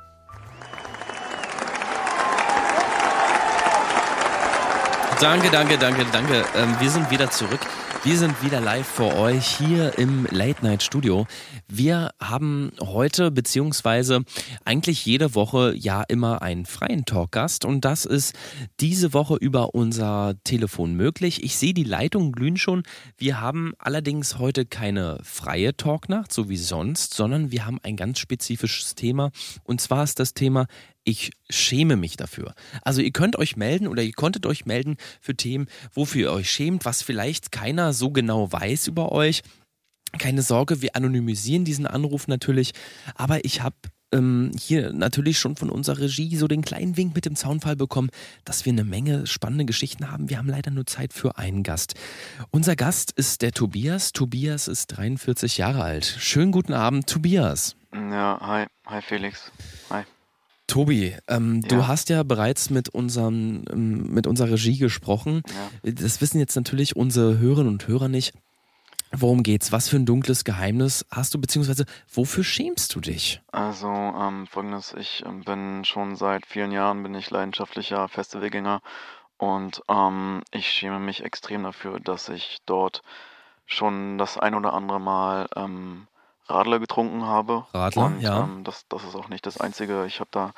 [5.21, 6.45] Danke, danke, danke, danke.
[6.57, 7.61] Ähm, wir sind wieder zurück.
[8.05, 11.27] Wir sind wieder live vor euch hier im Late Night Studio.
[11.69, 14.25] Wir haben heute beziehungsweise
[14.63, 18.35] eigentlich jede Woche ja immer einen freien Talkgast und das ist
[18.79, 21.43] diese Woche über unser Telefon möglich.
[21.45, 22.83] Ich sehe die Leitungen glühen schon.
[23.17, 28.19] Wir haben allerdings heute keine freie Talknacht, so wie sonst, sondern wir haben ein ganz
[28.19, 29.31] spezifisches Thema
[29.63, 30.67] und zwar ist das Thema
[31.05, 32.55] ich schäme mich dafür.
[32.83, 36.51] Also ihr könnt euch melden oder ihr konntet euch melden für Themen, wofür ihr euch
[36.51, 39.43] schämt, was vielleicht keiner so genau weiß über euch.
[40.19, 42.73] Keine Sorge, wir anonymisieren diesen Anruf natürlich,
[43.17, 43.77] aber ich habe
[44.13, 48.11] ähm, hier natürlich schon von unserer Regie so den kleinen Wink mit dem Zaunfall bekommen,
[48.45, 50.31] dass wir eine Menge spannende Geschichten haben.
[50.31, 51.95] Wir haben leider nur Zeit für einen Gast.
[52.51, 54.13] Unser Gast ist der Tobias.
[54.13, 56.05] Tobias ist 43 Jahre alt.
[56.05, 57.75] Schönen guten Abend, Tobias.
[57.93, 59.51] Ja, hi, hi Felix.
[59.91, 60.05] Hi.
[60.75, 61.69] Tobi, ähm, Ja.
[61.69, 65.43] du hast ja bereits mit, unserem, ähm, mit unserer Regie gesprochen.
[65.85, 65.93] Ja.
[65.93, 68.33] Das wissen jetzt natürlich unsere Hörerinnen und Hörer nicht.
[69.13, 69.71] Worum geht's?
[69.71, 73.41] Was für ein dunkles Geheimnis hast du, beziehungsweise wofür schämst du dich?
[73.53, 78.83] Also ähm, folgendes, ich ähm, bin schon seit vielen Jahren bin ich leidenschaftlicher Festivalgänger
[79.39, 83.03] und ähm, ich schäme mich extrem dafür, dass ich dort
[83.67, 86.09] schon das ein oder andere Mal ähm,
[86.47, 87.67] Radler getrunken habe.
[87.73, 88.45] Radler, und, ja.
[88.45, 90.05] Ähm, das, das ist auch nicht das Einzige.
[90.07, 90.53] Ich habe da,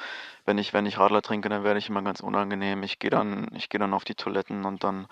[0.44, 2.82] wenn ich, wenn ich Radler trinke, dann werde ich immer ganz unangenehm.
[2.82, 5.06] Ich gehe dann, ich gehe dann auf die Toiletten und dann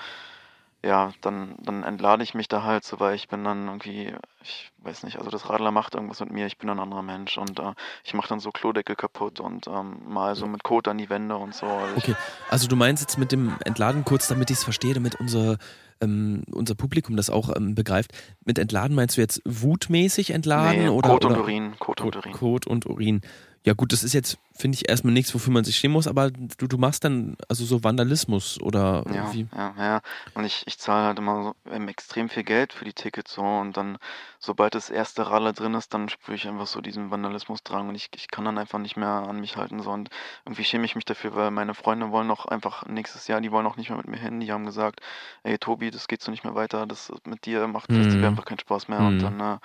[0.85, 4.71] ja, dann, dann entlade ich mich da halt so, weil ich bin dann irgendwie, ich
[4.83, 7.59] weiß nicht, also das Radler macht irgendwas mit mir, ich bin ein anderer Mensch und
[7.59, 7.73] äh,
[8.05, 11.37] ich mache dann so Klodeckel kaputt und ähm, mal so mit Kot an die Wände
[11.37, 11.67] und so.
[11.67, 12.15] Also Okay,
[12.51, 15.57] also du meinst jetzt mit dem Entladen kurz, damit ich es verstehe, damit unser,
[16.03, 18.13] ähm, unser Publikum das auch ähm, begreift.
[18.45, 21.09] Mit Entladen meinst du jetzt wutmäßig entladen nee, oder?
[21.09, 21.41] Kot und oder?
[21.41, 22.33] Urin, Kot und Urin.
[22.33, 23.23] Kot und Urin.
[23.67, 26.31] Ja gut, das ist jetzt, finde ich, erstmal nichts, wofür man sich schämen muss, aber
[26.31, 29.47] du, du machst dann also so Vandalismus oder Ja, wie?
[29.55, 30.01] ja, ja.
[30.35, 33.43] Und ich, ich zahle halt immer so ähm, extrem viel Geld für die Tickets so
[33.43, 33.99] und dann,
[34.39, 38.09] sobald das erste Radler drin ist, dann spüre ich einfach so diesen Vandalismusdrang und ich,
[38.15, 40.09] ich kann dann einfach nicht mehr an mich halten so und
[40.47, 43.67] irgendwie schäme ich mich dafür, weil meine Freunde wollen noch einfach nächstes Jahr, die wollen
[43.67, 45.01] auch nicht mehr mit mir hin, die haben gesagt,
[45.43, 47.97] ey Tobi, das geht so nicht mehr weiter, das mit dir macht Mhm.
[48.03, 49.07] Festival einfach keinen Spaß mehr Mhm.
[49.09, 49.59] und dann, äh,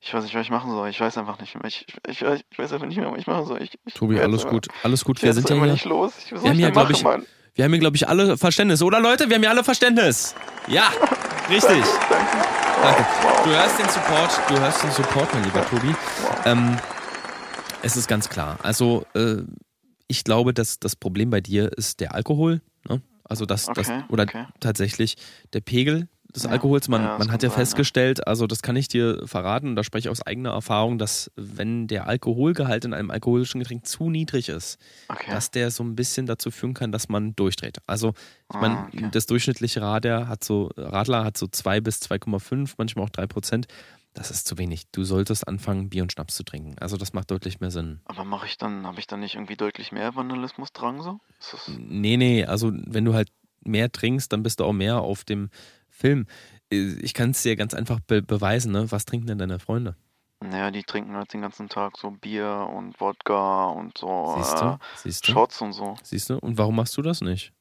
[0.00, 2.44] ich weiß nicht, was ich machen soll, ich weiß einfach nicht mehr, ich, ich, ich,
[2.50, 3.62] ich weiß einfach nicht mehr, was ich machen soll.
[3.62, 5.22] Ich, ich Tobi, alles gut, alles gut.
[5.22, 6.12] Wir sind ja hier, nicht los.
[6.24, 7.26] Ich, wir haben ich glaube ich, Mann?
[7.54, 9.28] wir haben hier, glaube ich, alle Verständnis, oder Leute?
[9.28, 10.34] Wir haben hier alle Verständnis.
[10.68, 10.92] Ja,
[11.50, 11.82] richtig.
[12.82, 13.06] Danke.
[13.44, 15.94] Du hörst den Support, du hörst den Support, mein lieber Tobi.
[16.44, 16.76] Ähm,
[17.82, 18.58] es ist ganz klar.
[18.62, 19.36] Also, äh,
[20.08, 22.60] ich glaube, dass das Problem bei dir ist der Alkohol.
[22.88, 23.00] Ne?
[23.24, 24.46] Also, das, das Okay, oder okay.
[24.60, 25.16] tatsächlich
[25.52, 26.88] der Pegel des Ja, Alkohols.
[26.88, 29.84] Man, ja, man hat ja sein, festgestellt, also das kann ich dir verraten, und da
[29.84, 34.48] spreche ich aus eigener Erfahrung, dass wenn der Alkoholgehalt in einem alkoholischen Getränk zu niedrig
[34.48, 35.30] ist, Okay.
[35.30, 37.78] dass der so ein bisschen dazu führen kann, dass man durchdreht.
[37.86, 38.10] Also,
[38.50, 39.08] ich Ah, meine, okay.
[39.12, 43.66] das durchschnittliche Radler hat so, Radler hat so 2 bis 2,5, manchmal auch 3 Prozent.
[44.14, 44.84] Das ist zu wenig.
[44.92, 46.76] Du solltest anfangen, Bier und Schnaps zu trinken.
[46.80, 48.00] Also, das macht deutlich mehr Sinn.
[48.06, 51.20] Aber mache ich dann, habe ich dann nicht irgendwie deutlich mehr Vandalismus dran so?
[51.38, 53.28] Ist das, Nee, nee, also, wenn du halt
[53.62, 55.50] mehr trinkst, dann bist du auch mehr auf dem
[55.96, 56.26] Film.
[56.72, 58.90] Äh, Ich kann es dir ganz einfach be beweisen, ne?
[58.92, 59.96] Was trinken denn deine Freunde?
[60.40, 64.60] naja, die trinken halt den ganzen Tag so Bier und Wodka und so Siehst äh,
[64.60, 64.78] du?
[64.96, 65.32] Siehst du?
[65.32, 65.96] Shots und so.
[66.02, 66.38] Siehst du?
[66.38, 67.52] Und warum machst du das nicht?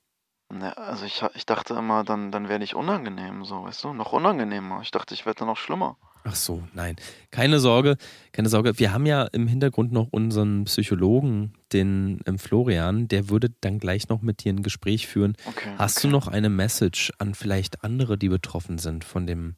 [0.50, 3.94] Na, also ich, ha- ich dachte immer, dann, dann werde ich unangenehm, so, weißt du?
[3.94, 4.80] Noch unangenehmer.
[4.82, 5.98] Ich dachte, ich werde dann noch schlimmer.
[6.28, 6.96] Ach so, nein.
[7.30, 7.98] Keine Sorge,
[8.32, 8.80] keine Sorge.
[8.80, 14.10] Wir haben ja im Hintergrund noch unseren Psychologen, den ähm, Florian, der würde dann gleich
[14.10, 15.36] noch mit dir ein Gespräch führen.
[15.46, 15.70] Okay.
[15.78, 19.56] Hast du noch eine Message an vielleicht andere, die betroffen sind von dem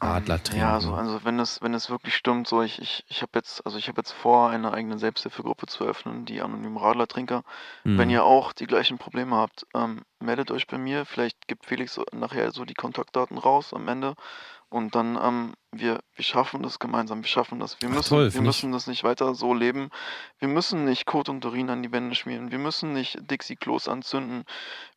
[0.00, 0.60] Radlertrinken?
[0.60, 3.64] Ja, also, also wenn es, wenn es wirklich stimmt, so ich, ich, ich habe jetzt,
[3.64, 7.44] also ich habe jetzt vor, eine eigene Selbsthilfegruppe zu öffnen, die anonymen Radlertrinker.
[7.82, 7.96] Hm.
[7.96, 11.06] Wenn ihr auch die gleichen Probleme habt, ähm, meldet euch bei mir.
[11.06, 14.14] Vielleicht gibt Felix nachher so die Kontaktdaten raus am Ende.
[14.68, 17.80] Und dann, ähm, wir, wir schaffen das gemeinsam, wir schaffen das.
[17.80, 19.90] Wir Ach, müssen, toll, wir find ich- müssen das nicht weiter so leben.
[20.40, 22.50] Wir müssen nicht Kot und Urin an die Wände schmieren.
[22.50, 24.44] Wir müssen nicht Dixie-Klos anzünden.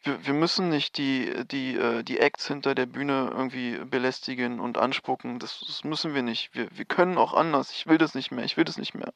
[0.01, 4.79] Wir, wir müssen nicht die, die, äh, die Acts hinter der Bühne irgendwie belästigen und
[4.79, 5.37] anspucken.
[5.37, 6.49] Das, das müssen wir nicht.
[6.53, 7.71] Wir, wir können auch anders.
[7.71, 8.45] Ich will das nicht mehr.
[8.45, 9.13] Ich will das nicht mehr.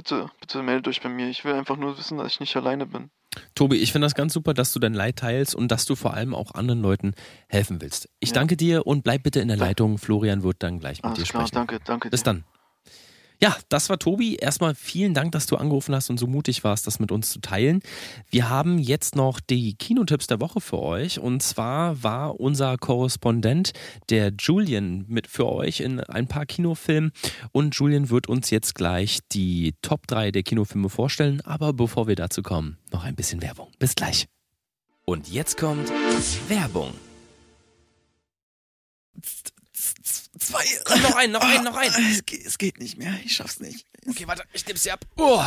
[0.00, 1.28] Bitte, bitte meldet euch bei mir.
[1.28, 3.10] Ich will einfach nur wissen, dass ich nicht alleine bin.
[3.54, 6.14] Tobi, ich finde das ganz super, dass du dein Leid teilst und dass du vor
[6.14, 7.12] allem auch anderen Leuten
[7.50, 8.08] helfen willst.
[8.18, 8.36] Ich Ja.
[8.36, 9.98] danke dir und bleib bitte in der Leitung.
[9.98, 11.54] Florian wird dann gleich mit Alles dir klar, sprechen.
[11.54, 12.24] danke, danke Bis dir.
[12.24, 12.44] dann.
[13.42, 14.36] Ja, das war Tobi.
[14.36, 17.40] Erstmal vielen Dank, dass du angerufen hast und so mutig warst, das mit uns zu
[17.40, 17.80] teilen.
[18.30, 21.18] Wir haben jetzt noch die Kinotipps der Woche für euch.
[21.18, 23.72] Und zwar war unser Korrespondent,
[24.10, 27.12] der Julian, mit für euch in ein paar Kinofilmen.
[27.52, 31.40] Und Julian wird uns jetzt gleich die Top 3 der Kinofilme vorstellen.
[31.40, 33.68] Aber bevor wir dazu kommen, noch ein bisschen Werbung.
[33.78, 34.26] Bis gleich.
[35.06, 35.90] Und jetzt kommt
[36.48, 36.92] Werbung.
[40.40, 40.64] Zwei.
[40.84, 41.90] Komm, noch ein, noch ein, noch ein.
[42.10, 43.12] Es geht, es geht nicht mehr.
[43.24, 43.86] Ich schaff's nicht.
[44.08, 45.04] Okay, warte, ich nehm's dir ab.
[45.18, 45.42] Oh.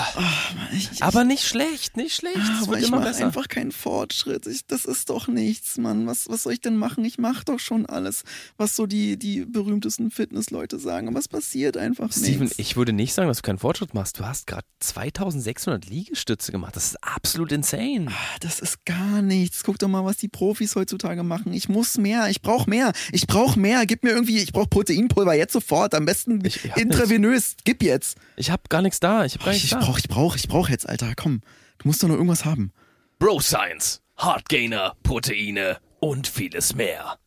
[0.72, 2.38] Ich, ich, Aber nicht schlecht, nicht schlecht.
[2.38, 3.26] Es aber wird ich immer mache besser.
[3.26, 4.46] einfach keinen Fortschritt.
[4.46, 6.06] Ich, das ist doch nichts, Mann.
[6.06, 7.04] Was, was soll ich denn machen?
[7.04, 8.24] Ich mache doch schon alles,
[8.58, 11.08] was so die, die berühmtesten Fitnessleute sagen.
[11.08, 12.60] Aber es passiert einfach Steven, nichts.
[12.60, 14.20] ich würde nicht sagen, dass du keinen Fortschritt machst.
[14.20, 16.76] Du hast gerade 2600 Liegestütze gemacht.
[16.76, 18.08] Das ist absolut insane.
[18.10, 19.64] Ah, Das ist gar nichts.
[19.64, 21.54] Guck doch mal, was die Profis heutzutage machen.
[21.54, 22.30] Ich muss mehr.
[22.30, 22.94] Ich brauche mehr.
[23.12, 23.86] Ich brauche mehr.
[23.88, 25.94] Gib mir irgendwie, ich brauche Proteinpulver jetzt sofort.
[25.96, 27.56] Am besten Ich- ich hab intravenös.
[27.64, 28.18] Gib jetzt.
[28.36, 29.26] Ich habe gar nichts da.
[29.26, 29.86] Ich habe gar Ich, nichts ich da.
[29.86, 31.14] brauche, ich brauche, ich brauche jetzt, Alter.
[31.16, 31.42] Komm.
[31.80, 32.72] Du musst doch noch irgendwas haben.
[33.20, 37.18] Bro Science, Hardgainer, Proteine und vieles mehr.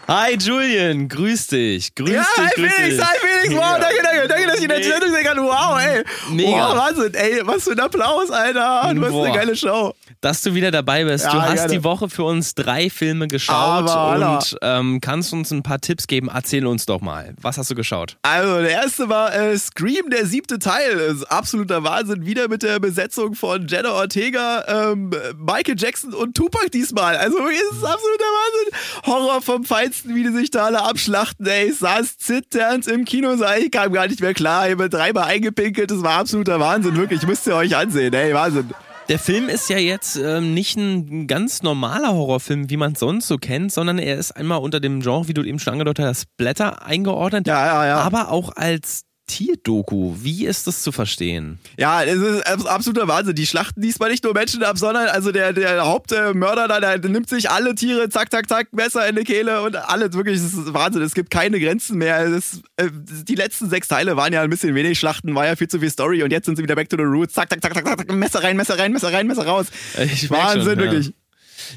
[0.09, 1.95] Hi Julian, grüß dich.
[1.95, 3.01] Grüß dich, grüß dich.
[3.01, 3.55] Felix.
[3.55, 4.29] Wow, danke, danke.
[4.29, 4.83] Danke, dass ich in der.
[4.83, 5.39] Sendung sehen kann.
[5.39, 6.03] Wow, ey.
[6.31, 6.51] Mega.
[6.51, 7.15] Wow, Wahnsinn.
[7.15, 8.93] Ey, was für ein Applaus, Alter.
[8.95, 9.95] Du hast eine geile Show.
[10.23, 11.25] Dass du wieder dabei bist.
[11.25, 11.73] Ja, du hast gerne.
[11.73, 16.07] die Woche für uns drei Filme geschaut Aber, und ähm, kannst uns ein paar Tipps
[16.07, 16.31] geben.
[16.33, 17.35] Erzähl uns doch mal.
[17.43, 18.19] Was hast du geschaut?
[18.23, 20.93] Also, der erste war äh, Scream, der siebte Teil.
[20.93, 22.25] Ist absoluter Wahnsinn.
[22.25, 27.17] Wieder mit der Besetzung von Jenna Ortega, ähm, Michael Jackson und Tupac diesmal.
[27.17, 29.07] Also, es ist absoluter Wahnsinn.
[29.07, 31.45] Horror vom Feinsten, wie die sich da alle abschlachten.
[31.47, 33.59] Ey, ich saß zitternd im Kinosaal.
[33.59, 34.67] Ich kam gar nicht mehr klar.
[34.69, 35.91] Ich habe dreimal eingepinkelt.
[35.91, 36.97] Das war absoluter Wahnsinn.
[36.97, 38.15] Wirklich, müsst ihr euch ansehen.
[38.15, 38.71] Ey, Wahnsinn.
[39.09, 43.27] Der Film ist ja jetzt ähm, nicht ein ganz normaler Horrorfilm, wie man es sonst
[43.27, 46.23] so kennt, sondern er ist einmal unter dem Genre, wie du eben schon angedeutet hast,
[46.23, 47.97] Splatter eingeordnet, Ja, ja, ja.
[47.99, 50.15] aber auch als Tierdoku.
[50.21, 51.59] Wie ist das zu verstehen?
[51.79, 53.35] Ja, es ist abs- absoluter Wahnsinn.
[53.35, 57.29] Die schlachten diesmal nicht nur Menschen ab, sondern also der, der Hauptmörder da, der nimmt
[57.29, 60.75] sich alle Tiere, zack, zack, zack, Messer in die Kehle und alles wirklich, es ist
[60.75, 61.03] Wahnsinn.
[61.03, 62.21] Es gibt keine Grenzen mehr.
[62.27, 65.69] Es äh, die letzten sechs Teile waren ja ein bisschen wenig Schlachten, war ja viel
[65.69, 67.35] zu viel Story und jetzt sind sie wieder back to the roots.
[67.35, 69.67] Zack, zack, zack, zack, zack, Messer rein, Messer rein, Messer rein, Messer raus.
[70.03, 70.85] Ich Wahnsinn, schon, ja.
[70.93, 71.15] wirklich.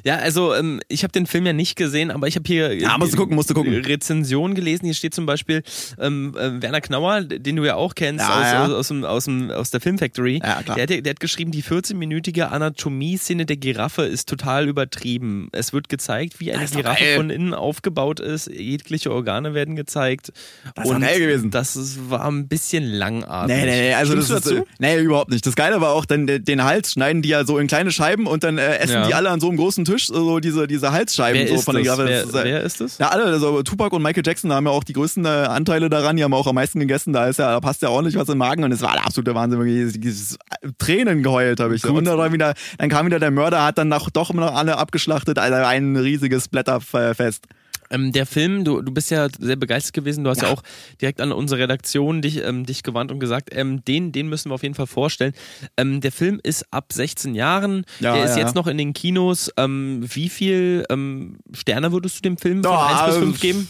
[0.03, 2.97] Ja, also ähm, ich habe den Film ja nicht gesehen, aber ich habe hier Ja,
[2.97, 3.73] musst du gucken, musst du gucken.
[3.73, 4.85] Rezensionen gelesen.
[4.85, 5.63] Hier steht zum Beispiel
[5.99, 8.65] ähm, äh, Werner Knauer, den du ja auch kennst Ja, aus, ja.
[8.65, 10.39] Aus, aus, dem, aus, dem, aus der Film Factory.
[10.43, 10.75] Ja, klar.
[10.77, 15.49] Der, hat, der hat geschrieben, die 14-minütige Anatomie-Szene der Giraffe ist total übertrieben.
[15.51, 17.15] Es wird gezeigt, wie eine Giraffe geil.
[17.17, 18.47] von innen aufgebaut ist.
[18.47, 20.31] Jegliche Organe werden gezeigt.
[20.75, 21.51] Das doch geil gewesen.
[21.51, 23.55] Das ist, war ein bisschen langatmig.
[23.57, 24.67] Nee, nee, nee, also das ist, du äh, dazu?
[24.79, 25.45] nee, überhaupt nicht.
[25.45, 28.27] Das Geile war auch dann den, den Hals schneiden die ja so in kleine Scheiben
[28.27, 29.07] und dann äh, essen Ja.
[29.07, 31.75] die alle an so einem großen Tisch so diese, diese Halsscheiben Wer so ist von
[31.75, 31.95] der das?
[31.95, 32.09] Giraffe.
[32.33, 32.97] Wer, äh, wer ist das?
[32.97, 36.17] Ja, alle, also Tupac und Michael Jackson haben ja auch die größten äh, Anteile daran,
[36.17, 38.37] die haben auch am meisten gegessen, da ist ja, da passt ja ordentlich was im
[38.37, 40.37] Magen und es war der absolute Wahnsinn, wirklich dieses
[40.77, 41.81] Tränen geheult habe ich.
[41.81, 41.91] Gut.
[41.91, 44.77] Und dann, wieder, dann kam wieder der Mörder, hat dann noch, doch immer noch alle
[44.77, 47.45] abgeschlachtet, also ein riesiges Blätterfest.
[47.89, 50.53] Ähm, der Film, du, du bist ja sehr begeistert gewesen, du hast ja, Ja.
[50.53, 50.63] auch
[51.01, 54.55] direkt an unsere Redaktion dich, ähm, dich gewandt und gesagt, ähm, den, den müssen wir
[54.55, 55.33] auf jeden Fall vorstellen.
[55.77, 58.43] Ähm, der Film ist ab 16 Jahren, Ja, der ist ja.
[58.43, 59.51] jetzt noch in den Kinos.
[59.57, 63.39] Ähm, wie viel ähm, Sterne würdest du dem Film von Ja, 1 bis 5 äh,
[63.41, 63.67] geben?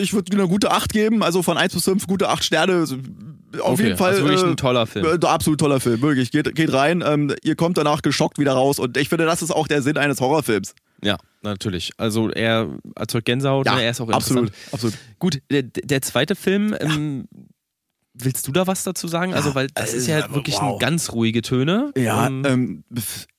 [0.00, 2.82] Ich würde eine gute 8 geben, also von 1 bis 5 gute 8 Sterne.
[3.60, 4.12] Auf Okay, jeden Fall.
[4.12, 5.04] also wirklich äh, ein toller Film.
[5.06, 6.30] Äh, absolut toller Film, wirklich.
[6.30, 9.50] Geht, geht rein, ähm, ihr kommt danach geschockt wieder raus und ich finde, das ist
[9.50, 10.74] auch der Sinn eines Horrorfilms.
[11.02, 11.92] Ja, natürlich.
[11.96, 13.82] Also er erzeugt Gänsehaut, ne?
[13.82, 14.74] er ist auch absolut, interessant.
[14.74, 14.94] absolut.
[15.18, 17.28] Gut, der, der zweite Film, ähm,
[18.14, 19.34] willst du da was dazu sagen?
[19.34, 20.74] Also, weil das äh, ist ja aber wirklich wow.
[20.74, 21.92] ein ganz ruhige Töne.
[21.96, 22.84] Ja, Ähm, ähm,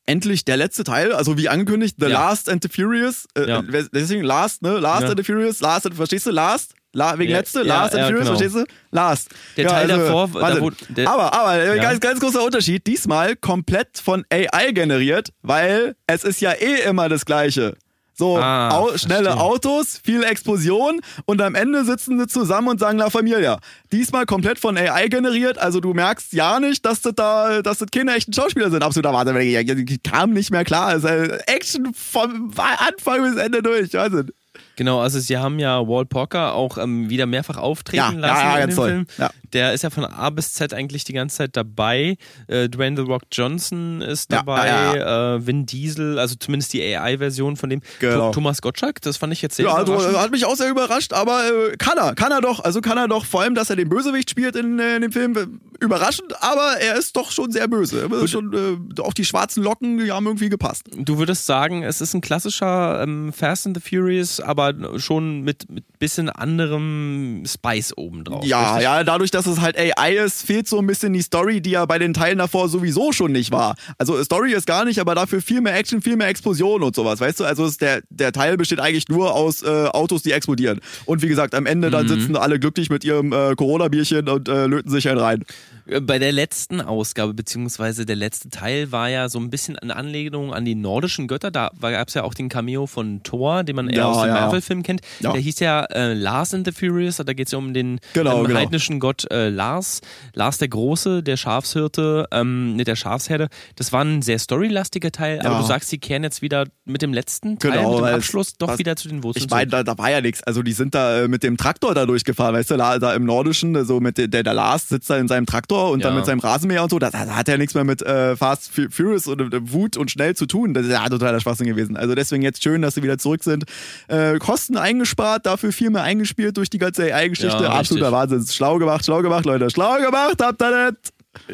[0.06, 2.28] endlich der letzte Teil, also wie angekündigt, The Ja.
[2.30, 3.26] Last and the Furious.
[3.38, 3.64] Äh, Ja.
[3.68, 4.78] wer- Deswegen Last, ne?
[4.80, 5.10] Last Ja.
[5.10, 6.32] and the Furious, Last and, verstehst du?
[6.32, 6.74] Last?
[6.96, 8.38] La, wegen Ja, letzte, ja, Last and ja, the Furious, genau.
[8.40, 8.74] verstehst du?
[8.92, 9.30] Last.
[9.58, 10.62] Der Teil davor, da Wahnsinn.
[10.64, 11.82] wo- der- aber, aber, äh, Ja.
[11.84, 17.10] ganz, ganz großer Unterschied, diesmal komplett von AI generiert, weil es ist ja eh immer
[17.10, 17.76] das Gleiche.
[18.16, 19.42] So, Ah, au schnelle verstehe.
[19.44, 23.60] Autos, viel Explosion und am Ende sitzen sie zusammen und sagen La Familia.
[23.92, 27.90] Diesmal komplett von AI generiert, also du merkst ja nicht, dass das da, dass das
[27.92, 28.84] keine echten Schauspieler sind.
[28.84, 29.88] Absoluter Wahnsinn.
[29.88, 30.88] Ich kam nicht mehr klar.
[30.88, 33.94] Also Action vom Anfang bis Ende durch.
[33.94, 34.32] Wahnsinn.
[34.76, 38.44] Genau, also sie haben ja Walt Pocker auch ähm, wieder mehrfach auftreten Ja, lassen ja,
[38.44, 38.90] ja, in ganz dem toll.
[38.90, 39.06] Film.
[39.20, 39.30] Ja.
[39.54, 42.18] Der ist ja von A bis Z eigentlich die ganze Zeit dabei.
[42.48, 47.70] Äh, Dwayne The Rock Johnson ist dabei, Äh, Vin Diesel, also zumindest die AI-Version von
[47.70, 47.82] dem.
[48.00, 48.30] Genau.
[48.30, 50.18] Tho- Thomas Gottschalk, das fand ich jetzt sehr Ja, also überraschend.
[50.20, 52.64] hat mich auch sehr überrascht, aber äh, kann er, kann er doch.
[52.64, 55.12] Also kann er doch, vor allem, dass er den Bösewicht spielt in, äh, in dem
[55.12, 55.46] Film, äh,
[55.84, 58.08] überraschend, aber er ist doch schon sehr böse.
[58.28, 58.54] Schon,
[58.98, 60.86] äh, auch die schwarzen Locken, die haben irgendwie gepasst.
[60.96, 64.63] Du würdest sagen, es ist ein klassischer ähm, Fast and the Furious, aber
[64.98, 68.46] schon mit, mit bisschen anderem Spice obendrauf.
[68.46, 68.84] Ja, richtig?
[68.84, 71.86] ja, dadurch, dass es halt AI ist, fehlt so ein bisschen die Story, die ja
[71.86, 73.76] bei den Teilen davor sowieso schon nicht war.
[73.98, 77.20] Also Story ist gar nicht, aber dafür viel mehr Action, viel mehr Explosion und sowas,
[77.20, 77.46] weißt du?
[77.46, 80.80] Also der, der Teil besteht eigentlich nur aus äh, Autos, die explodieren.
[81.06, 84.66] Und wie gesagt, am Ende dann sitzen alle glücklich mit ihrem äh, Corona-Bierchen und äh,
[84.66, 85.46] löten sich halt rein.
[85.86, 89.96] Äh, Bei der letzten Ausgabe, beziehungsweise der letzte Teil, war ja so ein bisschen eine
[89.96, 91.52] Anlehnung an die nordischen Götter.
[91.52, 94.28] Da gab es ja auch den Cameo von Thor, den man eher Ja, aus den
[94.30, 94.34] ja.
[94.42, 95.02] Marvel-Filmen kennt.
[95.20, 95.32] Ja.
[95.34, 97.18] Der hieß ja äh, Lars in the Furious.
[97.18, 98.60] Da geht es ja um den Genau, ähm, genau.
[98.60, 100.02] heidnischen Gott äh, Lars.
[100.34, 103.50] Lars der Große, der Schafshirte, ähm, mit der Schafsherde.
[103.76, 107.14] Das war ein sehr storylastiger Teil, aber du sagst, sie kehren jetzt wieder mit dem
[107.14, 109.98] letzten Teil, Genau, mit dem Abschluss doch wieder zu den Wurzeln Ich meine, da, da
[109.98, 110.44] war ja nichts.
[110.44, 113.26] Also die sind da äh, mit dem Traktor da durchgefahren, weißt du, da, da im
[113.26, 116.14] Nordischen, äh, so mit der, der, der Lars sitzt da in seinem Traktor und dann
[116.14, 116.18] Ja.
[116.18, 118.90] mit seinem Rasenmäher und so, da, da hat ja nichts mehr mit äh, Fast Fu-
[118.90, 120.74] Furious und äh, Wut und schnell zu tun.
[120.74, 121.98] Das ist ja totaler Schwachsinn gewesen.
[121.98, 123.66] Also deswegen jetzt schön, dass sie wieder zurück sind.
[124.08, 127.64] Äh, Kosten eingespart, dafür viel mehr eingespielt durch die ganze AI-Geschichte.
[127.64, 128.12] Ja, Absoluter.
[128.12, 128.46] Wahnsinn.
[128.48, 129.70] Schlau gemacht, schlau gemacht, Leute.
[129.70, 130.98] Schlau gemacht, habt ihr nicht.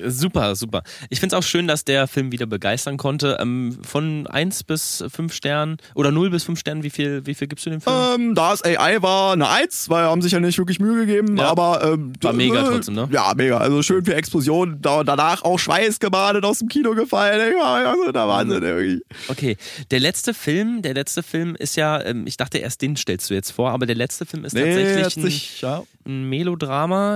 [0.07, 0.83] Super, super.
[1.09, 3.37] Ich finde es auch schön, dass der Film wieder begeistern konnte.
[3.39, 7.47] Ähm, von 1 bis 5 Sternen oder 0 bis 5 Sternen, wie viel, wie viel
[7.47, 7.95] gibst du dem Film?
[8.15, 11.37] Ähm, da es AI war eine Eins, weil haben sich ja nicht wirklich Mühe gegeben,
[11.37, 11.45] Ja.
[11.49, 13.07] aber ähm, War mega äh, trotzdem, ne?
[13.11, 13.57] Ja, mega.
[13.57, 17.39] Also schön viel Explosionen, da, danach auch Schweißgebadet aus dem Kino gefallen.
[17.39, 19.01] ey, war Also der Wahnsinn irgendwie.
[19.27, 19.57] Okay,
[19.91, 23.33] der letzte Film, der letzte Film ist ja, ähm, ich dachte erst, den stellst du
[23.33, 25.83] jetzt vor, aber der letzte Film ist Nee, tatsächlich ein, sich, ja.
[26.05, 26.29] ein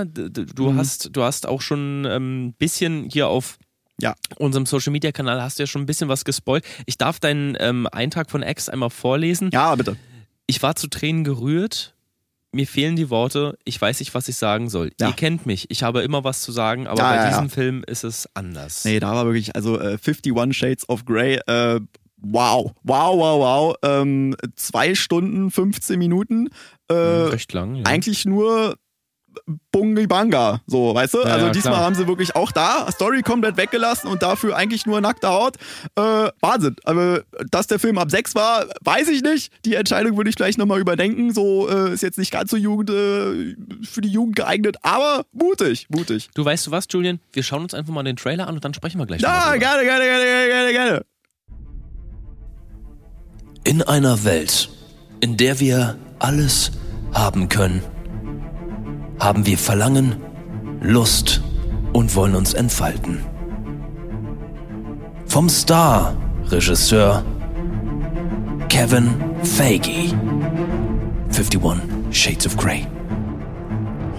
[0.06, 0.78] d- Du Mhm.
[0.78, 2.06] hast, du hast auch schon
[2.53, 3.57] ein bisschen hier auf
[3.99, 4.15] Ja.
[4.37, 6.63] unserem Social Media Kanal hast du ja schon ein bisschen was gespoilt.
[6.85, 9.49] Ich darf deinen ähm, Eintrag von X einmal vorlesen.
[9.51, 9.97] ja, bitte.
[10.45, 11.95] Ich war zu Tränen gerührt.
[12.51, 13.57] Mir fehlen die Worte.
[13.63, 14.91] Ich weiß nicht, was ich sagen soll.
[14.99, 15.07] Ja.
[15.07, 15.71] Ihr kennt mich.
[15.71, 18.83] Ich habe immer was zu sagen, aber Ja, bei diesem Film ist es anders.
[18.85, 21.79] Nee, da war wirklich, also äh, 51 Shades of Grey, äh,
[22.17, 23.75] wow, wow, wow, wow.
[23.83, 26.49] Ähm, zwei Stunden, 15 Minuten.
[26.89, 27.75] Äh, Recht lang.
[27.75, 27.85] Ja.
[27.85, 28.77] eigentlich nur
[29.72, 31.19] Bungi Banga, so, weißt du?
[31.19, 31.86] Ja, also ja, diesmal klar.
[31.86, 35.58] haben sie wirklich auch da Story komplett weggelassen und dafür eigentlich nur nackte Haut.
[35.96, 36.76] Äh, Wahnsinn.
[36.84, 39.52] Aber dass der Film ab 6 war, weiß ich nicht.
[39.65, 41.34] Die Entscheidung würde ich gleich nochmal überdenken.
[41.34, 45.88] So äh, ist jetzt nicht ganz so Jugend, äh, für die Jugend geeignet, aber mutig,
[45.89, 46.30] mutig.
[46.36, 47.19] Du weißt du was, Julian?
[47.32, 49.22] Wir schauen uns einfach mal den Trailer an und dann sprechen wir gleich.
[49.22, 51.06] Ja, gerne, gerne, gerne, gerne, gerne.
[53.65, 54.69] In einer Welt,
[55.22, 56.72] in der wir alles
[57.13, 57.82] haben können,
[59.23, 60.17] haben wir Verlangen,
[60.81, 61.41] Lust
[61.93, 63.23] und wollen uns entfalten.
[65.25, 67.23] Vom Star-Regisseur
[68.67, 70.13] Kevin Feige.
[71.29, 71.62] 51
[72.12, 72.86] Shades of Grey.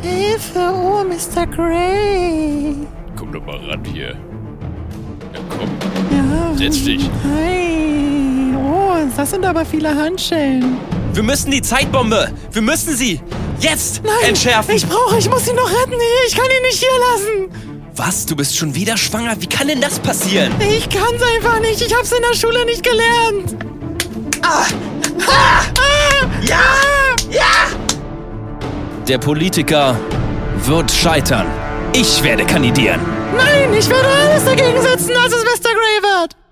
[0.01, 1.47] Hilfe, oh, Mr.
[1.47, 2.75] Grey.
[3.15, 4.17] Komm doch mal ran hier.
[5.35, 5.94] Ja, komm, Ja.
[6.57, 7.09] Setz dich.
[7.25, 8.55] Hi.
[8.57, 10.79] Oh, das sind aber viele Handschellen.
[11.13, 12.31] Wir müssen die Zeitbombe.
[12.53, 13.21] Wir müssen sie
[13.61, 14.75] jetzt entschärfen.
[14.75, 15.95] Ich brauche, ich muss ihn noch retten.
[16.27, 17.75] Ich kann ihn nicht hier lassen.
[17.97, 18.27] Was?
[18.27, 19.37] Du bist schon wieder schwanger?
[19.39, 20.53] Wie kann denn das passieren?
[20.61, 21.81] Ich kann's einfach nicht.
[21.81, 23.57] Ich hab's in der Schule nicht gelernt.
[29.07, 29.97] Der Politiker
[30.65, 31.47] wird scheitern.
[31.95, 33.01] Ich werde kandidieren.
[33.37, 35.71] Nein, ich werde alles dagegen setzen, dass es Mr.
[35.71, 36.44] Grey wird.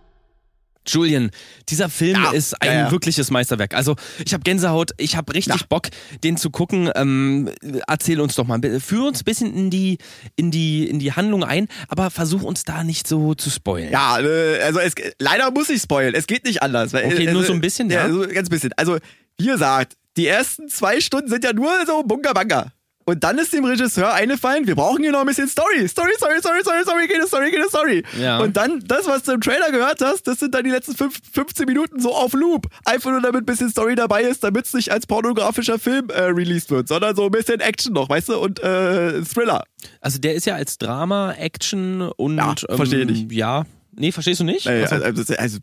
[0.86, 1.30] Julian,
[1.68, 2.90] dieser Film Ja, ist ein ja, ja.
[2.90, 3.74] wirkliches Meisterwerk.
[3.74, 5.66] Also, ich habe Gänsehaut, ich habe richtig Ja.
[5.68, 5.88] Bock,
[6.24, 6.90] den zu gucken.
[6.94, 7.50] Ähm,
[7.86, 9.98] erzähl uns doch mal, führ uns ein bisschen in die,
[10.36, 13.92] in, die, in die Handlung ein, aber versuch uns da nicht so zu spoilen.
[13.92, 16.14] Ja, äh, also es, leider muss ich spoilen.
[16.14, 16.92] Es geht nicht anders.
[16.92, 18.08] Weil, Okay, also, nur so ein bisschen, ja?
[18.10, 18.72] so ganz bisschen.
[18.76, 18.98] Also,
[19.38, 22.72] wie gesagt, die ersten zwei Stunden sind ja nur so Bunga Banga.
[23.04, 25.88] Und dann ist dem Regisseur eingefallen, wir brauchen hier noch ein bisschen Story.
[25.88, 28.02] Story, Story, Story, Story, Story, keine Story, keine Story.
[28.20, 28.38] Ja.
[28.38, 31.18] Und dann, das, was du im Trailer gehört hast, das sind dann die letzten fünf,
[31.32, 32.68] 15 Minuten so auf Loop.
[32.84, 36.22] Einfach nur, damit ein bisschen Story dabei ist, damit es nicht als pornografischer Film äh,
[36.22, 39.64] released wird, sondern so ein bisschen Action noch, weißt du, und äh, Thriller.
[40.00, 42.36] Also, der ist ja als Drama, Action und.
[42.36, 43.32] Ja, verstehe ähm, nicht.
[43.32, 43.64] Ja.
[43.94, 44.62] Nee, verstehst du nicht?
[44.62, 44.70] So.
[44.70, 45.58] also, also, also,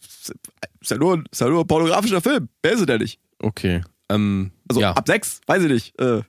[0.82, 2.49] ist, ja nur, ist ja nur ein pornografischer Film.
[2.62, 3.19] Wer ist er denn nicht?
[3.39, 3.82] Okay.
[4.10, 4.91] Ähm, Also ja.
[4.91, 5.99] ab sechs, weiß ich nicht.
[5.99, 6.21] Äh,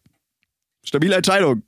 [0.84, 1.62] stabile Entscheidung.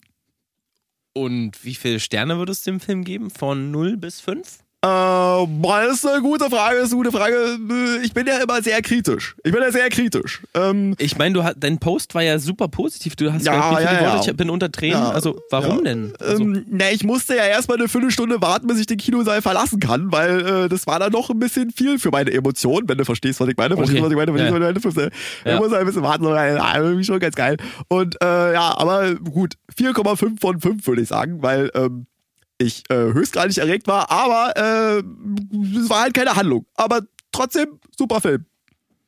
[1.15, 3.31] Und wie viele Sterne würdest du dem Film geben?
[3.31, 4.62] Von 0 bis 5?
[4.85, 7.37] Äh, boah, das ist eine gute Frage, das ist eine gute Frage.
[7.37, 9.37] Äh, Ich bin ja immer sehr kritisch.
[9.45, 10.43] Ich bin ja sehr kritisch.
[10.55, 13.15] Ähm, Ich meine, du hast, dein Post war ja super positiv.
[13.15, 14.15] Du hast Ja, ja, ja.
[14.17, 14.31] Worte?
[14.33, 14.99] Ich bin unter Tränen.
[14.99, 15.83] Ja, also, warum ja.
[15.85, 16.13] denn?
[16.19, 19.79] Also, ähm, na, ich musste ja erstmal eine Viertelstunde warten, bis ich den Kinosaal verlassen
[19.79, 23.05] kann, weil äh, das war dann noch ein bisschen viel für meine Emotionen, wenn du
[23.05, 23.77] verstehst, was ich meine.
[23.77, 24.17] Verstehst du, Okay.
[24.17, 24.33] was ich meine?
[24.33, 24.75] Verstehst Ja.
[24.85, 25.11] was ich meine?
[25.45, 25.55] Ja.
[25.55, 27.57] Ich muss ein bisschen warten, so, ja, irgendwie schon ganz geil.
[27.87, 32.07] Und äh, ja, aber gut, 4,5 von 5 würde ich sagen, weil ähm,
[32.63, 34.99] ich äh, höchstgradig erregt war, aber äh,
[35.79, 36.67] es war halt keine Handlung.
[36.75, 37.03] Aber
[37.33, 38.47] trotzdem, super Film.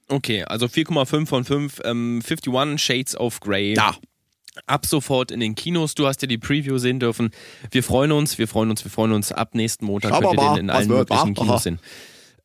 [0.09, 1.80] okay, also 4,5 von 5.
[1.84, 3.74] Ähm, 51 Shades of Grey.
[3.74, 3.94] Ja.
[4.66, 5.94] Ab sofort in den Kinos.
[5.96, 7.30] Du hast ja die Preview sehen dürfen.
[7.72, 9.32] Wir freuen uns, wir freuen uns, wir freuen uns.
[9.32, 11.34] Ab nächsten Montag Schauen könnt wir ihr den in allen wird, möglichen?
[11.34, 11.80] Kinos sehen.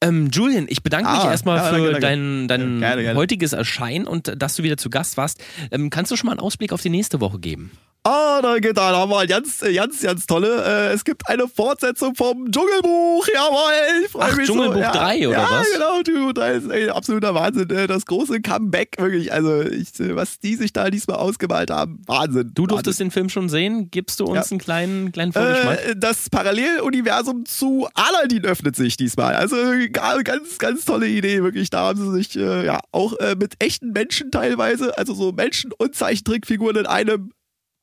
[0.01, 3.20] Ähm, Julian, ich bedanke mich Ah, erstmal ja, für danke, dein, dein gerne, gerne.
[3.20, 5.43] heutiges Erscheinen und dass du wieder zu Gast warst.
[5.72, 7.72] Ähm, kannst du schon mal einen Ausblick auf die nächste Woche geben?
[8.04, 10.64] Ah, da geht da haben wir ganz, ganz, ganz tolle.
[10.64, 13.28] Äh, es gibt eine Fortsetzung vom Dschungelbuch.
[13.28, 14.80] Jawohl, ich freue mich Dschungelbuch so.
[14.80, 15.72] Ja, 3 oder ja, was?
[15.74, 17.70] genau, Dschungelbuch 3 ist ey, absoluter Wahnsinn.
[17.70, 19.34] Äh, Das große Comeback, wirklich.
[19.34, 22.52] Also, ich, was die sich da diesmal ausgemalt haben, Wahnsinn.
[22.56, 23.91] Du durftest den Film schon sehen.
[23.91, 24.52] Gibst du uns Ja.
[24.52, 25.86] einen kleinen, kleinen Vorgeschmack?
[25.89, 29.36] Äh, das Paralleluniversum zu Aladdin öffnet sich diesmal.
[29.36, 29.58] Also
[29.91, 31.70] ga- ganz, ganz tolle Idee, wirklich.
[31.70, 35.72] Da haben sie sich äh, ja auch äh, mit echten Menschen teilweise, also so Menschen
[35.78, 37.32] und Zeichentrickfiguren in einem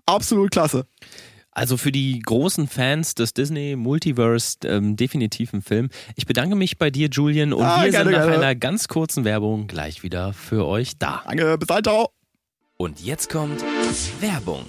[0.07, 0.87] absolut klasse.
[1.51, 5.89] Also für die großen Fans des Disney Multiverse ähm, definitiv ein Film.
[6.15, 8.43] Ich bedanke mich bei dir, Julian, und Ah, wir gerne, sind nach gerne.
[8.45, 11.23] einer ganz kurzen Werbung gleich wieder für euch da.
[11.27, 12.11] Danke, bis dann, ciao.
[12.77, 13.65] Und jetzt kommt
[14.21, 14.67] Werbung.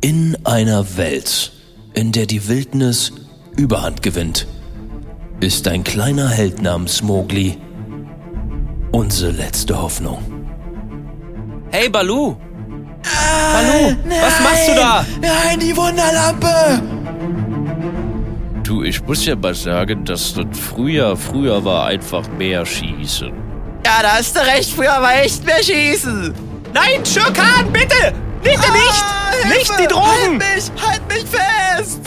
[0.00, 1.52] In einer Welt,
[1.92, 3.12] in der die Wildnis
[3.56, 4.46] Überhand gewinnt,
[5.40, 7.58] ist ein kleiner Held namens Mowgli
[8.92, 10.22] unsere letzte Hoffnung.
[11.70, 12.36] Hey Balu!
[13.02, 15.04] Balu, was machst du da?
[15.20, 16.82] Nein, die Wunderlampe!
[18.62, 23.32] Du, ich muss ja mal sagen, dass das früher, früher war einfach mehr Schießen.
[23.86, 26.34] Ja, da hast du recht, früher war echt mehr Schießen.
[26.74, 28.12] Nein, Schurkan, bitte!
[28.42, 29.72] Bitte Ah, Hilfe!
[29.94, 32.00] Halt mich, halt mich fest!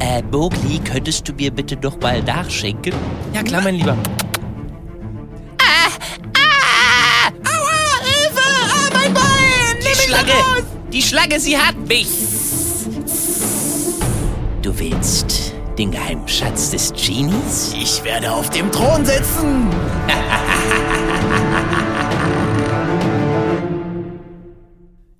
[0.00, 2.92] Äh, Mowgli, könntest du mir bitte doch mal nachschenken?
[3.32, 3.96] Ja klar, mein Lieber.
[10.14, 10.64] Schlange!
[10.92, 12.08] Die Schlange, sie hat mich!
[14.62, 17.74] Du willst den geheimen Schatz des Genies?
[17.76, 19.68] Ich werde auf dem Thron sitzen!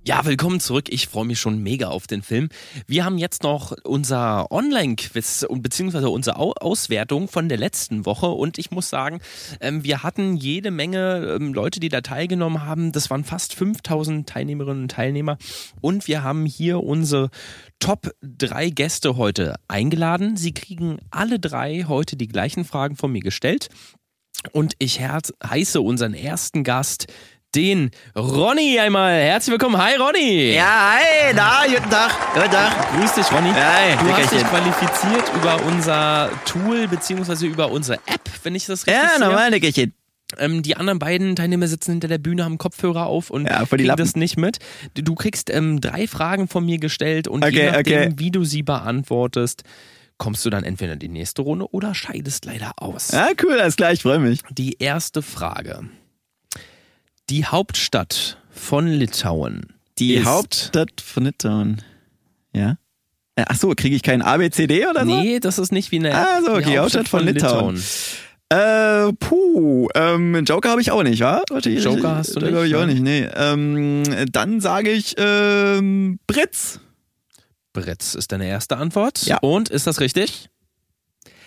[0.07, 0.85] Ja, willkommen zurück.
[0.89, 2.49] Ich freue mich schon mega auf den Film.
[2.85, 8.27] Wir haben jetzt noch unser Online-Quiz und beziehungsweise unsere Au Auswertung von der letzten Woche
[8.27, 9.19] und ich muss sagen,
[9.61, 12.91] ähm, wir hatten jede Menge ähm, Leute, die da teilgenommen haben.
[12.91, 15.39] Das waren fast 5000 Teilnehmerinnen und Teilnehmer
[15.81, 17.31] und wir haben hier unsere
[17.79, 20.37] Top drei Gäste heute eingeladen.
[20.37, 23.69] Sie kriegen alle drei heute die gleichen Fragen von mir gestellt.
[24.51, 27.07] Und ich heiße unseren ersten Gast,
[27.55, 29.13] den Ronny einmal.
[29.13, 29.77] Herzlich willkommen.
[29.77, 30.53] Hi Ronny.
[30.53, 32.91] Ja, hi, na, guten Tag, guten Tag.
[32.99, 33.49] Grüß dich, Ronny.
[33.53, 34.47] Hi, du hast dich Dickerchen.
[34.49, 39.27] qualifiziert über unser Tool beziehungsweise über unsere App, wenn ich das richtig Ja, sehe.
[39.27, 39.93] normal, Nickerchen.
[40.39, 43.85] Ähm, die anderen beiden Teilnehmer sitzen hinter der Bühne, haben Kopfhörer auf und Ja, kriegen
[43.85, 44.03] Lappen.
[44.03, 44.57] das nicht mit.
[44.95, 48.13] Du, kriegst ähm, drei Fragen von mir gestellt und je Okay, nachdem, okay.
[48.17, 49.63] wie du sie beantwortest,
[50.17, 53.11] kommst du dann entweder in die nächste Runde oder scheidest leider aus.
[53.11, 54.41] Ja, cool, alles klar, ich freue mich.
[54.49, 55.87] Die erste Frage.
[57.29, 59.73] Die Hauptstadt von Litauen.
[59.97, 61.81] Die ist, Hauptstadt von Litauen.
[62.53, 62.77] Ja?
[63.35, 65.21] Äh, Ach so, kriege ich kein ABCD oder so?
[65.21, 66.13] Nee, das ist nicht wie eine.
[66.15, 67.81] Ah, so, Die okay, Hauptstadt von Litauen.
[68.49, 71.41] Äh, puh, ähm, Joker habe ich auch nicht, wa?
[71.49, 73.27] Warte, ich- Joker hast du Joker nicht, hab ich auch nicht, nee.
[73.35, 76.79] Ähm, dann sage ich, ähm, Britz.
[77.73, 79.25] Bretz ist deine erste Antwort.
[79.25, 79.37] Ja.
[79.39, 80.49] Und ist das richtig?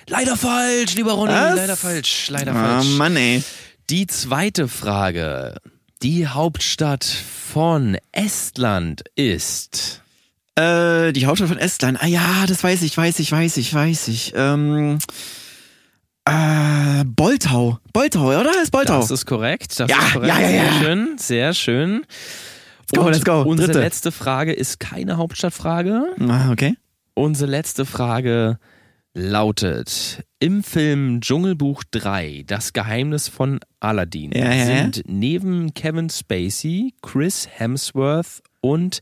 [0.08, 1.32] Leider falsch, lieber Ronny.
[1.32, 1.54] Was?
[1.56, 2.28] Leider falsch.
[2.30, 2.96] Leider Ah, falsch.
[2.98, 3.42] Mann, ey.
[3.90, 5.56] Die zweite Frage.
[6.02, 10.02] Die Hauptstadt von Estland ist.
[10.56, 11.98] Äh, die Hauptstadt von Estland.
[12.02, 14.32] Ah ja, das weiß ich, weiß ich, weiß ich, weiß ich.
[14.36, 14.98] Ähm,
[16.26, 17.78] äh, Boltau.
[17.92, 18.62] Boltau, oder?
[18.62, 19.00] Ist Boltau.
[19.00, 19.80] Das ist korrekt.
[19.80, 20.28] Das Ja, ist korrekt.
[20.28, 20.62] ja, ja, ja.
[20.64, 21.92] Sehr schön, sehr schön.
[22.90, 23.42] Let's go, let's go.
[23.42, 23.80] Unsere Dritte.
[23.80, 26.04] letzte Frage ist keine Hauptstadtfrage.
[26.28, 26.76] ah, okay.
[27.14, 28.58] Unsere letzte Frage
[29.18, 36.94] lautet: Im Film Dschungelbuch 3, Das Geheimnis von Aladdin, Ja, ja, sind neben Kevin Spacey,
[37.02, 39.00] Chris Hemsworth und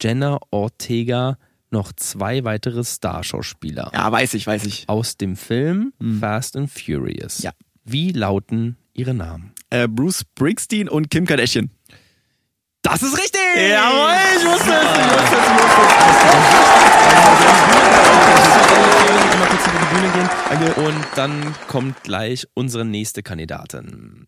[0.00, 1.36] Jenna Ortega
[1.70, 4.88] noch zwei weitere Starschauspieler Ja, weiß ich, weiß ich.
[4.88, 7.42] aus dem Film Fast and Furious.
[7.42, 7.50] Ja.
[7.84, 9.52] Wie lauten ihre Namen?
[9.70, 11.70] Äh, Bruce Springsteen und Kim Kardashian.
[12.90, 13.40] Das ist richtig!
[13.70, 15.46] Jawohl, ich wusste es, ich wusste es,
[19.32, 20.84] ich Mal kurz über die Bühne gehen.
[20.86, 24.24] Und dann kommt gleich unsere nächste Kandidatin.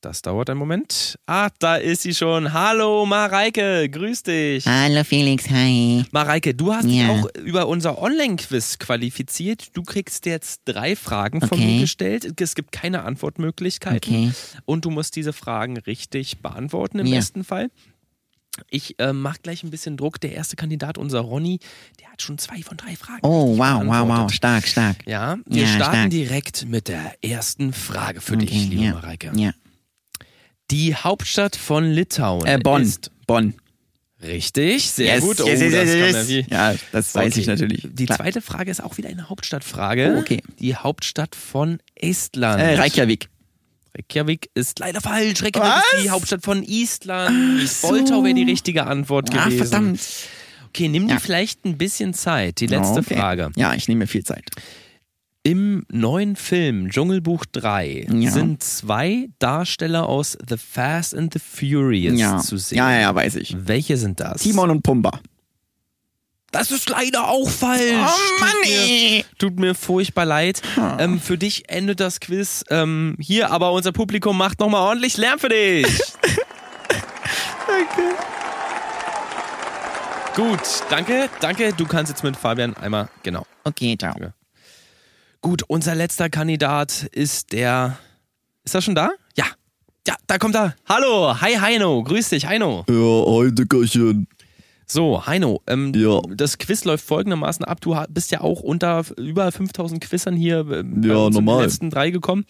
[0.00, 1.18] Das dauert einen Moment.
[1.26, 2.52] Ah, da ist sie schon.
[2.52, 4.66] Hallo Mareike, grüß dich.
[4.66, 6.04] Hallo Felix, hi.
[6.12, 7.08] Mareike, du hast dich Ja.
[7.10, 9.68] auch über unser Online-Quiz qualifiziert.
[9.74, 11.64] Du kriegst jetzt drei Fragen von Okay.
[11.66, 12.38] mir gestellt.
[12.40, 14.14] Es gibt keine Antwortmöglichkeiten.
[14.14, 14.32] Okay.
[14.66, 17.16] Und du musst diese Fragen richtig beantworten im Ja.
[17.16, 17.70] besten Fall.
[18.70, 20.20] Ich äh, mach gleich ein bisschen Druck.
[20.20, 21.58] Der erste Kandidat, unser Ronny,
[22.00, 23.20] der hat schon zwei von drei Fragen.
[23.22, 24.32] Oh, wow, wow, wow.
[24.32, 24.98] Stark, stark.
[25.06, 26.10] Ja, wir Ja, starten stark.
[26.10, 28.92] direkt mit der ersten Frage für dich, Okay, liebe ja.
[28.94, 29.32] Mareike.
[29.34, 29.50] Ja.
[30.70, 32.82] Die Hauptstadt von Litauen Äh, Bonn.
[32.82, 33.54] ist Bonn.
[34.22, 35.40] richtig, sehr Yes, gut.
[35.40, 36.46] Oh, yes, yes, das yes, wie.
[36.50, 37.40] Ja, das weiß Okay.
[37.40, 37.88] ich natürlich.
[37.92, 38.18] Die Klar.
[38.18, 40.14] zweite Frage ist auch wieder eine Hauptstadtfrage.
[40.16, 40.42] Oh, okay.
[40.60, 42.62] Die Hauptstadt von Estland.
[42.62, 43.28] Äh, Reykjavik.
[43.96, 45.42] Reykjavik ist leider falsch.
[45.42, 46.12] Reykjavik ist die Was?
[46.12, 47.60] Hauptstadt von Island.
[47.64, 47.88] Ach so.
[47.88, 49.58] Boltau wäre die richtige Antwort Ah, gewesen.
[49.58, 50.00] verdammt.
[50.68, 51.20] Okay, nimm dir Ja.
[51.20, 52.60] vielleicht ein bisschen Zeit.
[52.60, 53.14] Die letzte Okay.
[53.16, 53.50] Frage.
[53.56, 54.48] Ja, ich nehme mir viel Zeit.
[55.46, 58.30] Im neuen Film Dschungelbuch 3 Ja.
[58.30, 62.38] sind zwei Darsteller aus The Fast and the Furious Ja.
[62.38, 62.78] zu sehen.
[62.78, 63.54] ja, ja, weiß ich.
[63.66, 64.40] Welche sind das?
[64.42, 65.20] Timon und Pumba.
[66.54, 67.82] Das ist leider auch falsch.
[67.82, 69.24] Oh Mann, tut, mir, ey.
[69.38, 70.62] tut mir furchtbar leid.
[71.00, 75.40] Ähm, für dich endet das Quiz ähm, hier, aber unser Publikum macht nochmal ordentlich Lärm
[75.40, 75.84] für dich.
[80.36, 81.72] Gut, danke, danke.
[81.72, 83.44] Du kannst jetzt mit Fabian einmal, genau.
[83.64, 84.14] Okay, ciao.
[85.40, 87.98] Gut, unser letzter Kandidat ist der.
[88.62, 89.10] Ist er schon da?
[89.36, 89.46] Ja.
[90.06, 90.76] Ja, da kommt er.
[90.88, 92.84] Hallo, hi Heino, grüß dich, Heino.
[92.88, 94.28] Ja, hi, Dickerchen.
[94.86, 96.20] So, Heino, ähm, Ja.
[96.34, 97.80] das Quiz läuft folgendermaßen ab.
[97.80, 101.58] Du bist ja auch unter über 5000 Quizern hier äh, Ja, normal.
[101.58, 102.44] den letzten drei gekommen.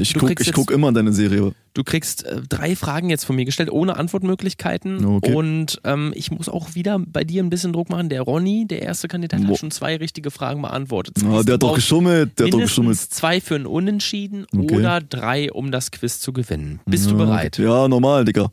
[0.00, 1.52] Ich Du guck, immer deine Serie.
[1.72, 5.04] Du kriegst äh, drei Fragen jetzt von mir gestellt, ohne Antwortmöglichkeiten.
[5.04, 5.32] Okay.
[5.32, 8.08] Und ähm, ich muss auch wieder bei dir ein bisschen Druck machen.
[8.08, 9.56] Der Ronny, der erste Kandidat, hat Boah.
[9.56, 11.14] schon zwei richtige Fragen beantwortet.
[11.18, 12.98] Heißt, der du hat doch geschummelt, der hat doch geschummelt.
[12.98, 14.74] zwei für ein Unentschieden Okay.
[14.76, 16.80] oder drei, um das Quiz zu gewinnen.
[16.86, 17.56] Bist du Ja, bereit?
[17.58, 18.50] Ja, normal, Digga.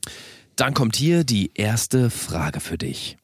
[0.55, 3.17] Dann kommt hier die erste Frage für dich.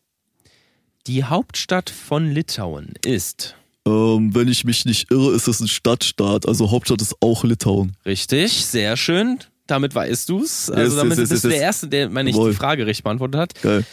[1.07, 3.55] Die Hauptstadt von Litauen ist
[3.85, 6.47] Ähm, wenn ich mich nicht irre, ist das ein Stadtstaat.
[6.47, 7.95] Also Hauptstadt ist auch Litauen.
[8.05, 9.39] richtig, sehr schön.
[9.67, 10.69] Damit weißt du's.
[10.69, 11.61] Also Yes, damit yes, yes, bist du der.
[11.61, 13.61] Erste, der, meine ich, die Frage richtig beantwortet hat.
[13.61, 13.85] Geil.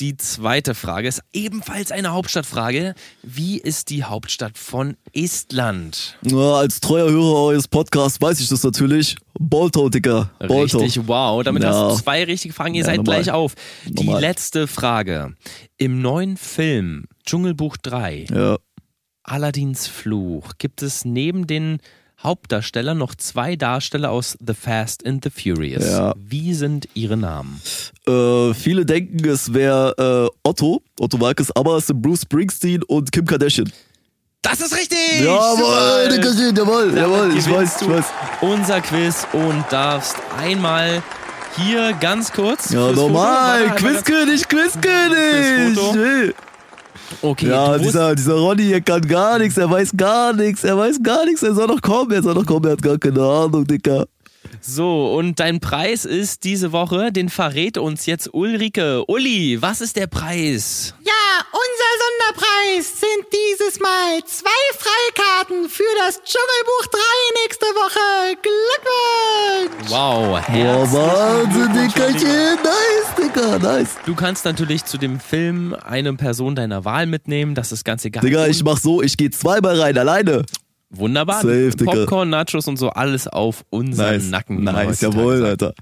[0.00, 2.94] Die zweite Frage ist ebenfalls eine Hauptstadtfrage.
[3.24, 6.16] Wie ist die Hauptstadt von Estland?
[6.22, 9.16] Na, als treuer Hörer eures Podcasts weiß ich das natürlich.
[9.40, 10.30] Boltau, Digga.
[10.38, 10.78] Boltau.
[10.78, 11.42] Richtig, wow.
[11.42, 11.70] Damit Ja.
[11.74, 12.74] hast du zwei richtige Fragen.
[12.74, 13.16] Ihr Ja, seid normal.
[13.22, 13.54] gleich auf.
[13.86, 14.20] Die Normal.
[14.20, 15.34] letzte Frage.
[15.78, 18.56] Im neuen Film Dschungelbuch 3 Ja.
[19.24, 21.78] Aladdins Fluch gibt es neben den
[22.22, 25.86] Hauptdarstellern noch zwei Darsteller aus The Fast and the Furious.
[25.86, 26.14] Ja.
[26.16, 27.60] Wie sind ihre Namen?
[28.06, 33.12] Äh, viele denken, es wäre äh, Otto, Otto Walkes, aber es sind Bruce Springsteen und
[33.12, 33.70] Kim Kardashian.
[34.42, 35.20] Das ist richtig!
[35.20, 36.08] Jawohl!
[36.08, 38.06] Dickerchen, jawohl, jawohl, ich weiß, ich du weiß.
[38.40, 41.02] Unser Quiz und darfst einmal
[41.56, 42.70] hier ganz kurz.
[42.70, 44.48] Ja, normal, Quizkönig?
[44.48, 45.78] Quizkönig.
[45.94, 46.34] Hey.
[47.22, 51.02] Okay, Ja, dieser, dieser Ronny hier kann gar nichts, er weiß gar nichts, er weiß
[51.02, 53.66] gar nichts, er soll noch kommen, er soll noch kommen, er hat gar keine Ahnung,
[53.66, 54.06] Dicker.
[54.60, 59.04] So, und dein Preis ist diese Woche, den verrät uns jetzt Ulrike.
[59.06, 60.94] Uli, was ist der Preis?
[61.04, 61.12] Ja,
[61.52, 66.98] unser Sonderpreis sind dieses Mal zwei Freikarten für das Dschungelbuch 3
[67.44, 68.36] nächste Woche.
[68.42, 69.90] Glückwunsch!
[69.90, 70.40] Wow,
[70.92, 71.88] Wahnsinn, Lieber.
[71.88, 73.96] Dickerchen, nice, Dicker, nice.
[74.04, 78.22] Du kannst natürlich zu dem Film eine Person deiner Wahl mitnehmen, das ist ganz egal.
[78.22, 80.44] Digga, ich mach so, ich geh zweimal rein, alleine.
[80.90, 81.42] Wunderbar.
[81.42, 81.92] Safe, Digga.
[81.92, 84.64] Popcorn, Nachos und so, alles auf unseren Nice, Nacken.
[84.64, 85.44] nice, jawohl.
[85.44, 85.74] Alter.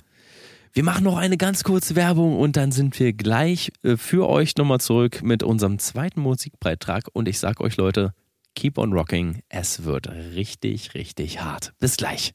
[0.72, 4.56] Wir machen noch eine ganz kurze Werbung und dann sind wir gleich äh, für euch
[4.56, 7.04] nochmal zurück mit unserem zweiten Musikbeitrag.
[7.12, 8.12] Und ich sag euch, Leute,
[8.54, 9.40] keep on rocking.
[9.48, 11.72] Es wird richtig, richtig hart.
[11.78, 12.32] Bis gleich.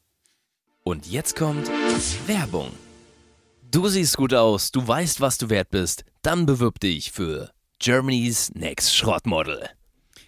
[0.84, 1.70] Und jetzt kommt
[2.26, 2.72] Werbung.
[3.70, 6.04] Du siehst gut aus, du weißt, was du wert bist.
[6.24, 9.70] Dann bewirb dich für Germany's Next Schrottmodel.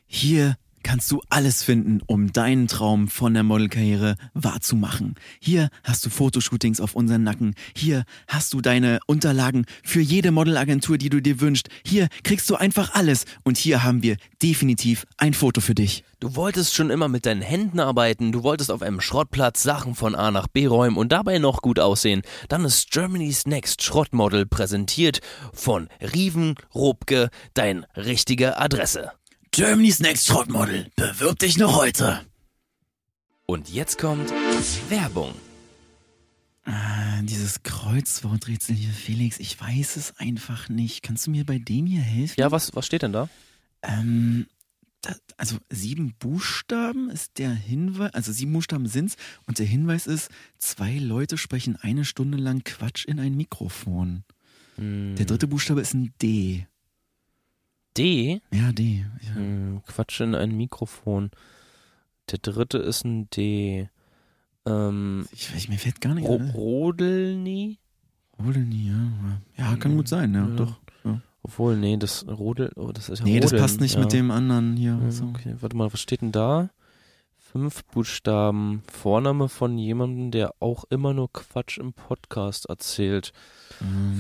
[0.06, 5.16] Hier kannst du alles finden, um deinen Traum von der Modelkarriere wahrzumachen.
[5.40, 7.56] Hier hast du Fotoshootings auf unseren Nacken.
[7.76, 11.70] Hier hast du deine Unterlagen für jede Modelagentur, die du dir wünschst.
[11.86, 13.26] Hier kriegst du einfach alles.
[13.44, 16.04] Und hier haben wir definitiv ein Foto für dich.
[16.20, 20.16] Du wolltest schon immer mit deinen Händen arbeiten, du wolltest auf einem Schrottplatz Sachen von
[20.16, 22.22] A nach B räumen und dabei noch gut aussehen.
[22.48, 25.20] Dann ist Germany's Next Schrottmodel präsentiert
[25.52, 29.12] von Riven Robke, dein richtige Adresse.
[29.54, 30.88] Germany's Next Schrottmodel.
[30.96, 32.22] Bewirb dich noch heute.
[33.46, 34.34] Und jetzt kommt
[34.90, 35.36] Werbung.
[36.66, 41.04] Ah, dieses Kreuzworträtsel hier, Felix, ich weiß es einfach nicht.
[41.04, 42.34] Kannst du mir bei dem hier helfen?
[42.40, 43.30] Ja, was, was steht denn da?
[43.84, 44.48] Ähm,
[45.02, 50.32] da, also sieben Buchstaben ist der Hinweis, also sieben Buchstaben sind's und der Hinweis ist,
[50.58, 54.24] zwei Leute sprechen eine Stunde lang Quatsch in ein Mikrofon.
[54.78, 56.66] Der dritte Buchstabe ist ein D.
[57.98, 58.42] D?
[58.52, 59.06] Ja, D.
[59.28, 59.36] Ja.
[59.36, 61.32] Hm, Quatsch in ein Mikrofon.
[62.32, 63.90] Der dritte ist ein D.
[64.66, 66.50] Ähm, Ich weiß, mir fällt gar nicht Ro ein.
[66.52, 67.78] Rodelny?
[68.40, 68.88] Rodelny,
[69.58, 69.64] ja.
[69.72, 70.56] Ja, kann gut sein, ja, Ja.
[70.56, 70.80] doch.
[71.46, 74.00] Obwohl, nee, das Rodel, oh, das ist ja Nee, das Rodeln, passt nicht ja.
[74.00, 74.98] mit dem anderen hier.
[75.04, 75.26] Ja, So.
[75.26, 76.70] Okay, warte mal, was steht denn da?
[77.54, 78.82] Fünf Buchstaben.
[78.92, 83.32] Vorname von jemandem, der auch immer nur Quatsch im Podcast erzählt.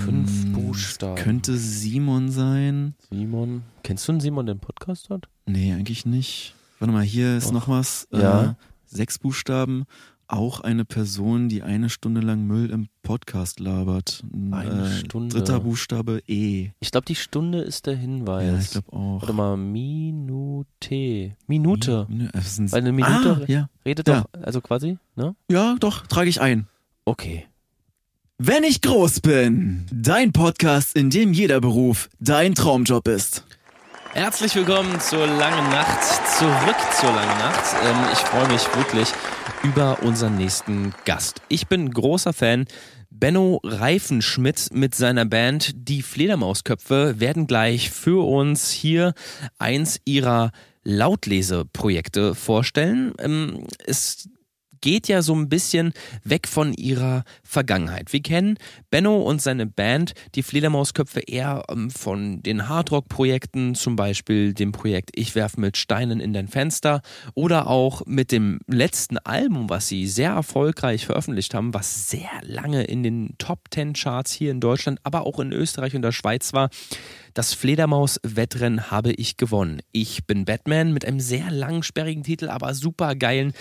[0.06, 1.16] Fünf Ähm, Buchstaben.
[1.16, 2.94] Könnte Simon sein.
[3.10, 3.64] Simon.
[3.82, 5.28] Kennst du einen Simon, der einen Podcast hat?
[5.48, 6.54] Nee, eigentlich nicht.
[6.78, 7.54] Warte mal, hier ist Doch.
[7.54, 8.08] noch was.
[8.12, 8.44] Ja.
[8.52, 8.54] Äh,
[8.86, 9.86] sechs Buchstaben.
[10.34, 14.24] Auch eine Person, die eine Stunde lang Müll im Podcast labert.
[14.34, 15.36] Ein, Eine äh, Stunde.
[15.38, 16.72] Dritter Buchstabe E.
[16.80, 18.46] Ich glaube, die Stunde ist der Hinweis.
[18.48, 19.22] Ja, ich glaube auch.
[19.22, 21.36] Warte mal, Minute.
[21.48, 22.08] Minute.
[22.10, 23.70] Mi- äh, es sind- Weil eine Minute Ah, ja.
[23.86, 24.22] redet Ja.
[24.22, 25.36] doch, also quasi, ne?
[25.50, 26.68] ja, doch, trage ich ein.
[27.06, 27.46] Okay.
[28.38, 29.86] Wenn ich groß bin.
[29.92, 33.46] Dein Podcast, in dem jeder Beruf dein Traumjob ist.
[34.14, 36.04] Herzlich willkommen zur langen Nacht,
[36.38, 37.76] zurück zur langen Nacht.
[37.84, 39.10] Ähm, ich freue mich wirklich
[39.64, 41.42] über unseren nächsten Gast.
[41.50, 42.66] Ich bin großer Fan.
[43.10, 49.16] Benno Reifenschmidt mit seiner Band Die Fledermausköpfe werden gleich für uns hier
[49.58, 50.52] eins ihrer
[50.84, 53.14] Lautleseprojekte vorstellen.
[53.18, 54.30] Ähm, es
[54.84, 55.94] geht ja so ein bisschen
[56.26, 58.12] weg von ihrer Vergangenheit.
[58.12, 58.58] Wir kennen
[58.92, 65.12] Benno und seine Band, die Fledermausköpfe, eher ähm, von den Hardrock-Projekten, zum Beispiel dem Projekt
[65.16, 67.02] Ich werfe mit Steinen in dein Fenster
[67.34, 72.84] oder auch mit dem letzten Album, was sie sehr erfolgreich veröffentlicht haben, was sehr lange
[72.84, 76.52] in den Top 10 Charts hier in Deutschland, aber auch in Österreich und der Schweiz
[76.52, 76.70] war.
[77.34, 79.82] Das Fledermaus-Wettrennen habe ich gewonnen.
[79.92, 83.54] Ich bin Batman mit einem sehr langen, sperrigen Titel, aber super geilen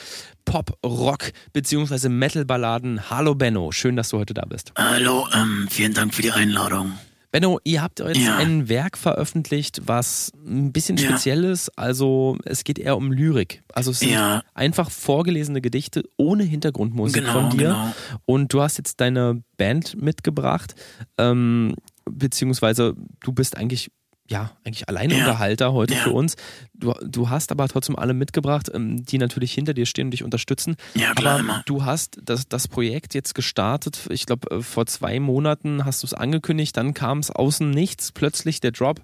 [0.45, 2.11] Pop, Rock bzw.
[2.11, 3.09] Metal-Balladen.
[3.09, 4.73] Hallo Benno, schön, dass du heute da bist.
[4.77, 6.93] Hallo, ähm, vielen Dank für die Einladung.
[7.31, 8.37] Benno, ihr habt jetzt Ja.
[8.37, 11.09] ein Werk veröffentlicht, was ein bisschen Ja.
[11.09, 11.71] speziell ist.
[11.79, 13.63] Also es geht eher um Lyrik.
[13.73, 14.43] Also es sind Ja.
[14.53, 17.69] einfach vorgelesene Gedichte ohne Hintergrundmusik Genau, von dir.
[17.69, 17.95] genau.
[18.27, 20.75] Und du hast jetzt deine Band mitgebracht,
[21.17, 21.75] ähm,
[22.11, 23.91] beziehungsweise du bist eigentlich
[24.29, 26.01] ja, eigentlich Alleinunterhalter heute Ja.
[26.05, 26.37] für uns.
[26.73, 30.23] Du, du hast aber trotzdem alle mitgebracht, ähm, die natürlich hinter dir stehen und dich
[30.23, 30.77] unterstützen.
[30.95, 31.63] Ja, klar, aber immer.
[31.67, 36.15] du hast das, das Projekt jetzt gestartet, ich glaube, vor zwei Monaten hast du es
[36.15, 39.03] angekündigt, dann kam es außen nichts, plötzlich der Drop.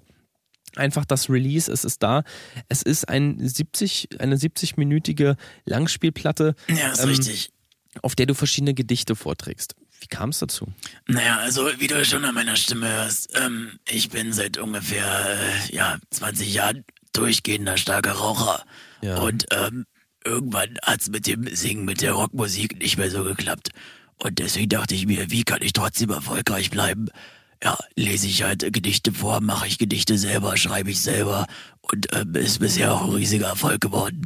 [0.77, 2.23] Einfach das Release, es ist da.
[2.69, 5.35] Es ist ein 70, eine 70-minütige
[5.65, 7.51] Langspielplatte, Ja, ist Ähm, richtig.
[8.01, 9.75] auf der du verschiedene Gedichte vorträgst.
[9.99, 10.67] Wie kam es dazu?
[11.07, 15.75] Naja, also wie du schon an meiner Stimme hörst, ähm, ich bin seit ungefähr äh,
[15.75, 18.63] ja, 20 Jahren durchgehender starker Raucher.
[19.01, 19.17] Ja.
[19.19, 19.85] Und ähm,
[20.23, 23.69] irgendwann hat's mit dem Singen, mit der Rockmusik nicht mehr so geklappt.
[24.17, 27.07] Und deswegen dachte ich mir, wie kann ich trotzdem erfolgreich bleiben?
[27.63, 31.45] Ja, lese ich halt Gedichte vor, mache ich Gedichte selber, schreibe ich selber
[31.81, 34.21] und ähm, ist bisher auch ein riesiger Erfolg geworden.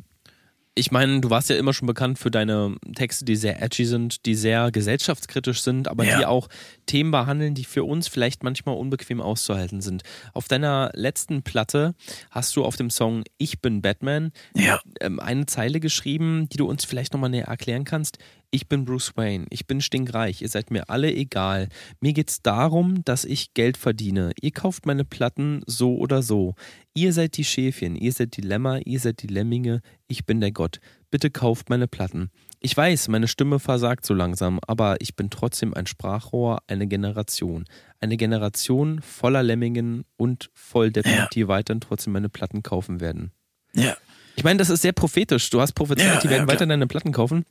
[0.76, 4.26] Ich meine, du warst ja immer schon bekannt für deine Texte, die sehr edgy sind,
[4.26, 6.17] die sehr gesellschaftskritisch sind, aber Ja.
[6.17, 6.49] die auch
[6.88, 10.01] Themen behandeln, die für uns vielleicht manchmal unbequem auszuhalten sind.
[10.34, 11.93] Auf deiner letzten Platte
[12.32, 14.80] hast du auf dem Song Ich bin Batman Ja.
[14.99, 18.17] ähm, eine Zeile geschrieben, die du uns vielleicht nochmal näher erklären kannst.
[18.56, 21.70] Ich bin Bruce Wayne, ich bin stinkreich, ihr seid mir alle egal.
[22.01, 24.32] Mir geht's darum, dass ich Geld verdiene.
[24.39, 26.54] Ihr kauft meine Platten so oder so.
[26.93, 30.51] Ihr seid die Schäfchen, ihr seid die Lämmer, ihr seid die Lemminge, ich bin der
[30.51, 30.82] Gott.
[31.10, 32.30] Bitte kauft meine Platten.
[32.60, 37.66] Ich weiß, meine Stimme versagt so langsam, aber ich bin trotzdem ein Sprachrohr, eine Generation.
[38.01, 41.28] Eine Generation voller Lemmingen und Volldeppen, Ja.
[41.34, 43.32] die weiterhin trotzdem meine Platten kaufen werden.
[43.74, 43.97] Ja.
[44.36, 45.49] Ich meine, das ist sehr prophetisch.
[45.49, 47.45] Du hast prophezeit, Ja, die werden ja, weiter deine Platten kaufen.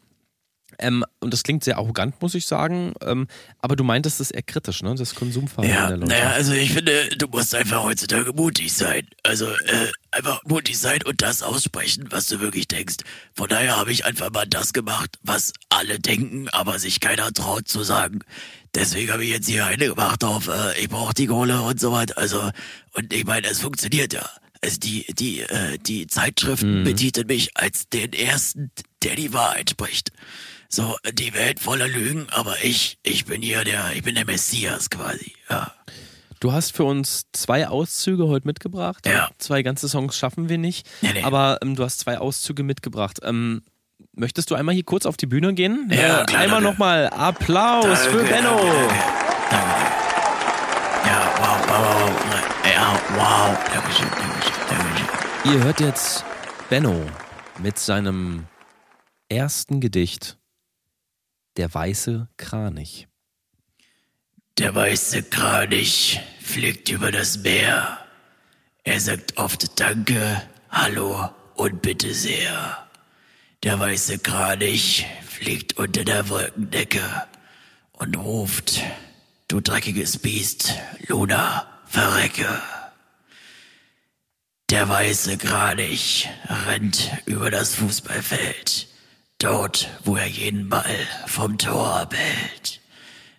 [0.78, 2.94] Ähm, und das klingt sehr arrogant, muss ich sagen.
[3.02, 3.28] Ähm,
[3.60, 4.94] aber du meintest es eher kritisch, ne?
[4.94, 6.10] Das Konsumverhalten Ja, der Leute.
[6.10, 9.06] naja, also ich finde, du musst einfach heutzutage mutig sein.
[9.22, 12.96] Also äh, einfach mutig sein und das aussprechen, was du wirklich denkst.
[13.34, 17.68] Von daher habe ich einfach mal das gemacht, was alle denken, aber sich keiner traut
[17.68, 18.20] zu sagen.
[18.74, 21.92] Deswegen habe ich jetzt hier eine gemacht auf, äh, ich brauche die Kohle und so
[21.92, 22.16] weiter.
[22.16, 22.50] Also,
[22.94, 24.28] und ich meine, es funktioniert ja.
[24.64, 28.70] Also die, die, äh, die Zeitschriften betiteln mich als den ersten,
[29.02, 30.12] der die Wahrheit spricht.
[30.74, 34.88] So, die Welt voller Lügen, aber ich, ich bin hier der, ich bin der Messias
[34.88, 35.70] quasi, ja.
[36.40, 39.06] Du hast für uns zwei Auszüge heute mitgebracht.
[39.06, 39.28] Ja.
[39.36, 40.88] Zwei ganze Songs schaffen wir nicht.
[41.02, 41.22] Nee, nee.
[41.24, 43.18] Aber ähm, du hast zwei Auszüge mitgebracht.
[43.22, 43.60] Ähm,
[44.14, 45.90] möchtest du einmal hier kurz auf die Bühne gehen?
[45.92, 48.56] Ja, äh, klar, einmal nochmal Applaus Danke, für Benno.
[48.56, 48.94] Danke,
[49.50, 49.92] danke.
[51.04, 52.72] Ja, wow, wow, wow.
[52.74, 53.58] Ja, wow.
[53.74, 55.52] Dankeschön, Dankeschön, Dankeschön.
[55.52, 56.24] Ihr hört jetzt
[56.70, 56.98] Benno
[57.62, 58.46] mit seinem
[59.28, 60.38] ersten Gedicht
[61.58, 63.08] Der weiße Kranich.
[64.56, 67.98] Der weiße Kranich fliegt über das Meer.
[68.84, 72.88] Er sagt oft Danke, Hallo und Bitte sehr.
[73.62, 77.04] Der weiße Kranich fliegt unter der Wolkendecke
[77.92, 78.80] und ruft,
[79.48, 80.72] du dreckiges Biest,
[81.06, 82.48] Luna, verrecke.
[84.70, 86.30] Der weiße Kranich
[86.66, 88.88] rennt über das Fußballfeld,
[89.42, 92.80] dort, wo er jeden Ball vom Tor abhält.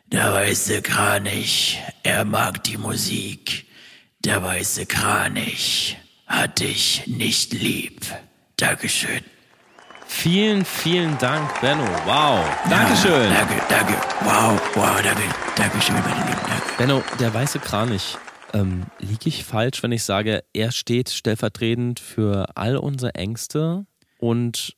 [0.07, 3.65] Der weiße Kranich, er mag die Musik.
[4.23, 5.97] Der weiße Kranich
[6.27, 8.05] hat dich nicht lieb.
[8.57, 9.21] Dankeschön.
[10.05, 11.83] Vielen, vielen Dank, Benno.
[12.05, 12.45] Wow.
[12.69, 13.31] Dankeschön.
[13.31, 13.93] Ja, danke, danke.
[14.21, 15.23] Wow, wow, danke.
[15.55, 16.39] Dankeschön, meine Lieben.
[16.47, 16.77] Danke.
[16.77, 18.17] Benno, der weiße Kranich.
[18.53, 23.87] Ähm, liege ich falsch, wenn ich sage, er steht stellvertretend für all unsere Ängste
[24.19, 24.75] und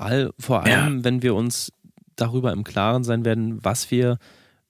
[0.00, 1.72] all, vor allem, wenn wir uns
[2.16, 4.18] darüber im Klaren sein werden, was wir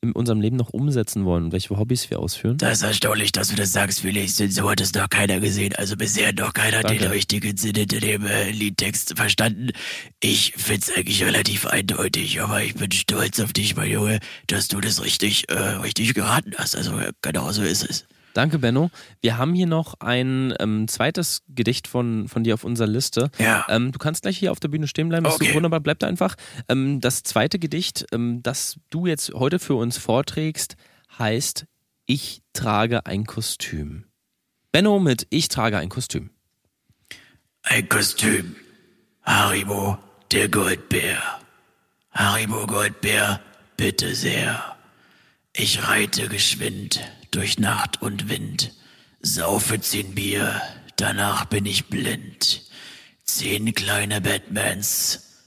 [0.03, 2.57] in unserem Leben noch umsetzen wollen und welche Hobbys wir ausführen?
[2.57, 5.75] Das ist erstaunlich, dass du das sagst, Felix, denn so hat es noch keiner gesehen.
[5.77, 7.01] Also bisher noch keiner Danke.
[7.01, 9.73] den richtigen Sinn hinter dem äh, Liedtext verstanden.
[10.21, 14.81] Ich find's eigentlich relativ eindeutig, aber ich bin stolz auf dich, mein Junge, dass du
[14.81, 16.77] das richtig, äh, richtig geraten hast.
[16.77, 18.07] Also äh, genau so ist es.
[18.35, 18.91] Danke, Benno.
[19.21, 23.31] Wir haben hier noch ein ähm, zweites Gedicht von, von dir auf unserer Liste.
[23.39, 23.67] Ja.
[23.69, 25.25] Ähm, du kannst gleich hier auf der Bühne stehen bleiben.
[25.25, 25.51] Das ist Okay.
[25.51, 26.37] so wunderbar, bleib da einfach.
[26.69, 30.77] Ähm, das zweite Gedicht, ähm, das du jetzt heute für uns vorträgst,
[31.19, 31.67] heißt
[32.07, 34.05] Ich trage ein Kostüm.
[34.73, 36.31] Benno mit Ich trage ein Kostüm.
[37.63, 38.55] Ein Kostüm.
[39.23, 39.99] Haribo,
[40.31, 41.21] der Goldbär.
[42.13, 43.41] Haribo Goldbär,
[43.77, 44.77] bitte sehr.
[45.53, 47.01] Ich reite geschwind
[47.31, 48.73] durch Nacht und Wind,
[49.21, 50.61] saufe zehn Bier,
[50.97, 52.63] danach bin ich blind.
[53.25, 55.45] Zehn kleine Batmans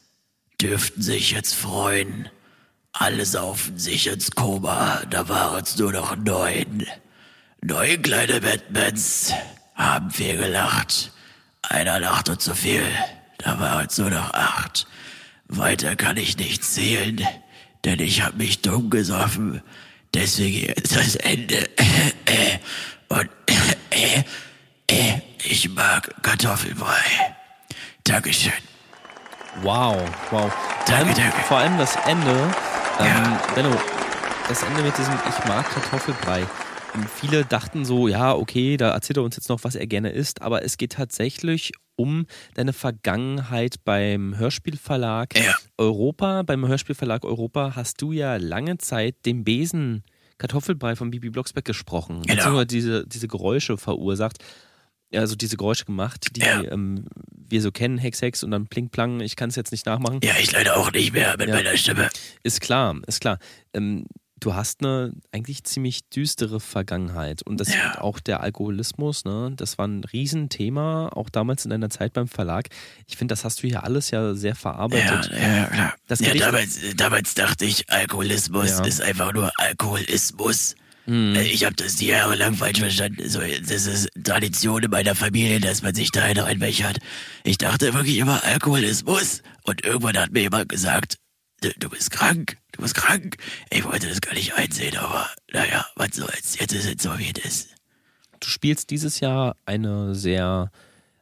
[0.61, 2.29] dürften sich jetzt freuen.
[2.93, 6.85] Alle saufen sich ins Koma, da waren's nur noch neun.
[7.61, 9.33] Neun kleine Batmans
[9.75, 11.11] haben viel gelacht.
[11.61, 12.85] Einer lachte zu viel,
[13.39, 14.87] da waren's nur noch acht.
[15.47, 17.21] Weiter kann ich nicht zählen,
[17.83, 19.61] denn ich hab mich dumm gesoffen.
[20.13, 21.67] Deswegen ist das Ende.
[23.09, 23.29] Und
[25.45, 27.35] ich mag Kartoffelbrei.
[28.03, 28.51] Dankeschön.
[29.61, 29.97] Wow,
[30.31, 30.51] wow.
[30.51, 30.51] Vor
[30.87, 31.37] Danke, allem, danke.
[31.47, 32.31] vor allem das Ende.
[32.99, 33.41] Ähm, Ja.
[33.55, 33.71] Benno,
[34.49, 36.41] das Ende mit diesem Ich mag Kartoffelbrei.
[36.95, 40.09] Ähm, Viele dachten so, ja, okay, da erzählt er uns jetzt noch, was er gerne
[40.09, 42.25] isst, aber es geht tatsächlich um
[42.55, 45.55] deine Vergangenheit beim Hörspielverlag Ja.
[45.77, 46.43] Europa.
[46.43, 50.03] Beim Hörspielverlag Europa hast du ja lange Zeit den Besen
[50.37, 52.21] Kartoffelbrei von Bibi Blocksberg gesprochen.
[52.23, 52.35] Genau.
[52.35, 54.37] Beziehungsweise diese, diese Geräusche verursacht.
[55.13, 56.63] Also diese Geräusche gemacht, die Ja.
[56.63, 59.85] ähm, wir so kennen, Hex Hex und dann Pling Plang, ich kann es jetzt nicht
[59.85, 60.19] nachmachen.
[60.23, 61.55] Ja, ich leider auch nicht mehr mit Ja.
[61.55, 62.09] meiner Stimme.
[62.41, 63.37] Ist klar, ist klar.
[63.75, 64.05] Ähm,
[64.43, 68.01] du hast eine eigentlich ziemlich düstere Vergangenheit und das Ja.
[68.01, 72.67] auch der Alkoholismus, ne, das war ein Riesenthema, auch damals in deiner Zeit beim Verlag.
[73.07, 75.31] Ich finde, das hast du hier alles ja sehr Ja, verarbeitet.
[75.33, 75.93] ja, klar.
[76.07, 78.85] Das ja, damals, damals dachte ich, Alkoholismus Ja.
[78.85, 80.75] ist einfach nur Alkoholismus.
[81.05, 81.35] Hm.
[81.35, 83.27] Ich habe das die Jahre lang falsch verstanden.
[83.29, 86.97] So, das ist Tradition in meiner Familie, dass man sich da reinwächert.
[87.43, 89.41] Ich dachte wirklich immer Alkoholismus.
[89.63, 91.15] Und irgendwann hat mir jemand gesagt,
[91.63, 93.37] du, du bist krank, du bist krank.
[93.69, 96.57] Ich wollte das gar nicht einsehen, aber naja, was soll's.
[96.59, 97.69] Jetzt ist es so, wie es ist.
[98.39, 100.69] Du spielst dieses Jahr eine sehr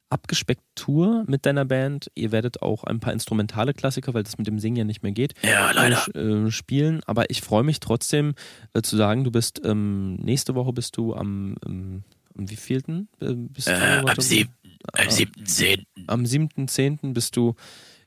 [0.09, 2.11] abgespeckte Tour mit deiner Band.
[2.15, 5.11] Ihr werdet auch ein paar instrumentale Klassiker, weil das mit dem Singen ja nicht mehr
[5.13, 6.03] geht, Ja, leider.
[6.15, 7.01] äh, spielen.
[7.05, 8.33] Aber ich freue mich trotzdem
[8.73, 12.03] äh, zu sagen, du bist ähm, nächste Woche bist du am, ähm,
[12.37, 13.07] am wievielten?
[13.21, 14.55] Äh, bist du, Äh, am warte, siebten,
[14.93, 15.03] Ah.
[15.03, 16.03] am siebten, zehnten.
[16.07, 17.13] am 7.10.
[17.13, 17.53] bist du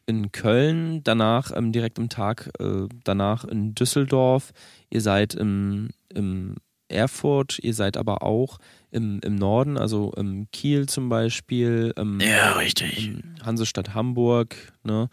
[0.06, 4.52] in Köln, danach ähm, direkt am Tag äh, danach in Düsseldorf.
[4.90, 6.56] Ihr seid im, im
[6.88, 8.58] Erfurt, ihr seid aber auch
[8.90, 13.12] im, im Norden, also im Kiel zum Beispiel, ähm, Ja, richtig.
[13.42, 15.08] Hansestadt Hamburg, ne?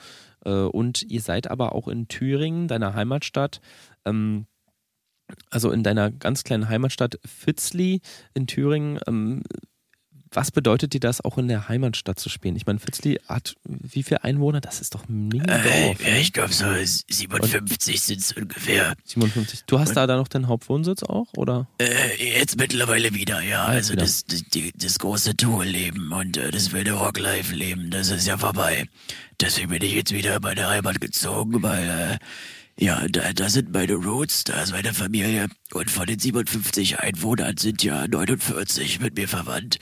[0.46, 3.62] Äh, und ihr seid aber auch in Thüringen, deiner Heimatstadt.
[4.06, 4.46] Ähm,
[5.50, 8.02] also in deiner ganz kleinen Heimatstadt Fitzli
[8.34, 9.00] in Thüringen.
[9.08, 9.44] Ähm,
[10.34, 12.56] was bedeutet dir das, auch in der Heimatstadt zu spielen?
[12.56, 14.62] Ich meine, Fitzli hat wie viele Einwohner?
[14.62, 18.96] Das ist doch ein Äh, ja, ich glaube so 57 sind es ungefähr.
[19.04, 19.64] 57.
[19.66, 21.68] Du hast da dann noch deinen Hauptwohnsitz auch, oder?
[21.80, 23.66] Äh, jetzt mittlerweile wieder, ja.
[23.66, 24.04] Also wieder.
[24.04, 24.44] das, das,
[24.76, 28.86] das große Tourleben und äh, das wilde Rocklife-Leben, das ist ja vorbei.
[29.40, 32.20] Deswegen bin ich jetzt wieder in meine Heimat gezogen, weil,
[32.80, 37.00] äh, ja, da, da sind meine Roots, da ist meine Familie und von den 57
[37.00, 39.78] Einwohnern sind ja 49 mit mir verwandt.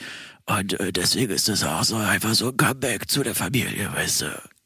[0.50, 4.22] Und äh, deswegen ist das auch so einfach so ein Comeback zu der Familie, weißt
[4.22, 4.59] du.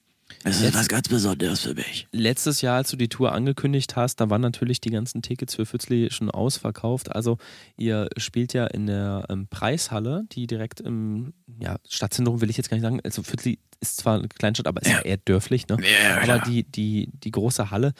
[0.43, 2.07] Das ist was ganz Besonderes für mich.
[2.11, 5.65] Letztes Jahr, als du die Tour angekündigt hast, da waren natürlich die ganzen Tickets für
[5.65, 7.15] Fützli schon ausverkauft.
[7.15, 7.37] Also
[7.77, 12.69] ihr spielt ja in der ähm, Preishalle, die direkt im ja, Stadtzentrum will ich jetzt
[12.69, 12.99] gar nicht sagen.
[13.03, 15.01] Also Fützli ist zwar eine Kleinstadt, aber ist ja, Ja.
[15.01, 15.77] eher dörflich, ne?
[15.81, 17.93] Ja, aber die, die, die große Halle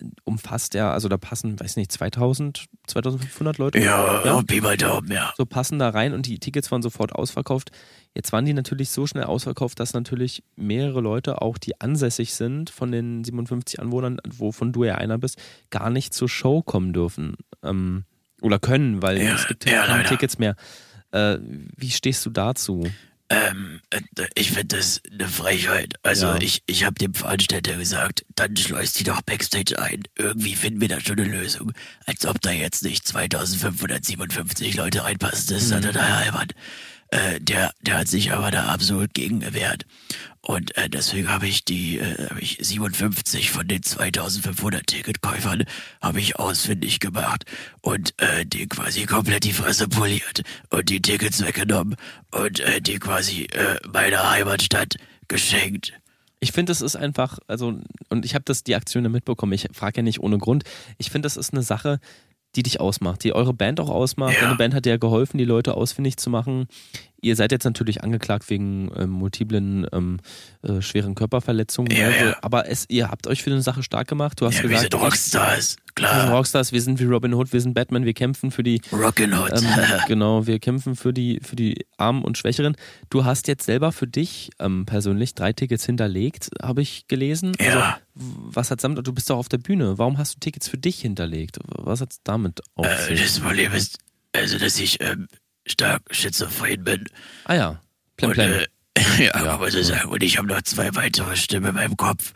[0.00, 3.78] äh, umfasst ja, also da passen, weiß nicht, 2000, 2500 Leute.
[3.78, 4.42] Ja, ja.
[4.42, 5.32] Pi mal Daumen, ja.
[5.36, 7.70] so passen da rein und die Tickets waren sofort ausverkauft.
[8.16, 12.70] Jetzt waren die natürlich so schnell ausverkauft, dass natürlich mehrere Leute, auch die ansässig sind
[12.70, 15.36] von den 57 Anwohnern, wovon du ja einer bist,
[15.68, 17.36] gar nicht zur Show kommen dürfen.
[17.62, 18.04] Ähm,
[18.40, 20.08] oder können, weil Ja, es gibt ja, keine leider.
[20.08, 20.56] Tickets mehr.
[21.12, 21.36] Äh,
[21.76, 22.90] wie stehst du dazu?
[23.28, 24.00] Ähm, äh,
[24.34, 25.94] ich finde das eine Frechheit.
[26.02, 26.38] Also Ja.
[26.40, 30.04] ich, ich habe dem Veranstalter gesagt, dann schleust die doch Backstage ein.
[30.16, 31.72] Irgendwie finden wir da schon eine Lösung.
[32.06, 35.54] Als ob da jetzt nicht 2557 Leute reinpassen.
[35.54, 35.82] Das ist Mhm.
[35.82, 36.48] total albern.
[37.10, 39.86] Äh, der, der hat sich aber da absolut gegen gewehrt.
[40.40, 45.64] Und äh, deswegen habe ich die, äh, habe ich 57 von den 2500 Ticketkäufern
[46.00, 47.44] habe ich ausfindig gemacht
[47.80, 51.96] und äh, die quasi komplett die Fresse poliert und die Tickets weggenommen
[52.30, 54.96] und äh, die quasi äh, meiner Heimatstadt
[55.26, 55.92] geschenkt.
[56.38, 59.96] Ich finde, es ist einfach, also, und ich habe das die Aktion mitbekommen, ich frage
[59.96, 60.64] ja nicht ohne Grund.
[60.98, 61.98] Ich finde, das ist eine Sache,
[62.56, 64.34] die dich ausmacht, die eure Band auch ausmacht.
[64.34, 64.42] Ja.
[64.42, 66.66] Deine Band hat dir ja geholfen, die Leute ausfindig zu machen.
[67.26, 70.18] Ihr seid jetzt natürlich angeklagt wegen ähm, multiplen ähm,
[70.62, 71.90] äh, schweren Körperverletzungen.
[71.90, 72.36] Ja, Also, ja.
[72.42, 74.40] Aber es, ihr habt euch für eine Sache stark gemacht.
[74.40, 76.30] Du hast Ja, wir gesagt, sind Rockstars, wir sind klar.
[76.30, 79.58] Rockstars, wir sind wie Robin Hood, wir sind Batman, wir kämpfen für die Rock'n'Hot.
[79.60, 82.76] ähm, genau, wir kämpfen für die, für die Armen und Schwächeren.
[83.10, 87.52] Du hast jetzt selber für dich ähm, persönlich drei Tickets hinterlegt, habe ich gelesen.
[87.60, 87.74] Ja.
[87.74, 89.98] Also, was hat damit, du bist doch auf der Bühne.
[89.98, 91.58] Warum hast du Tickets für dich hinterlegt?
[91.66, 93.20] Was hat es damit auf äh, sich?
[93.22, 93.98] das Problem ist,
[94.32, 95.26] also dass ich ähm,
[95.66, 97.04] stark schizophren bin.
[97.44, 97.80] Ah ja,
[98.16, 98.52] Plem Und, Plem.
[98.52, 98.66] äh,
[99.24, 100.08] ja, kann man so sagen.
[100.08, 102.32] Und ich habe noch zwei weitere Stimmen in meinem Kopf.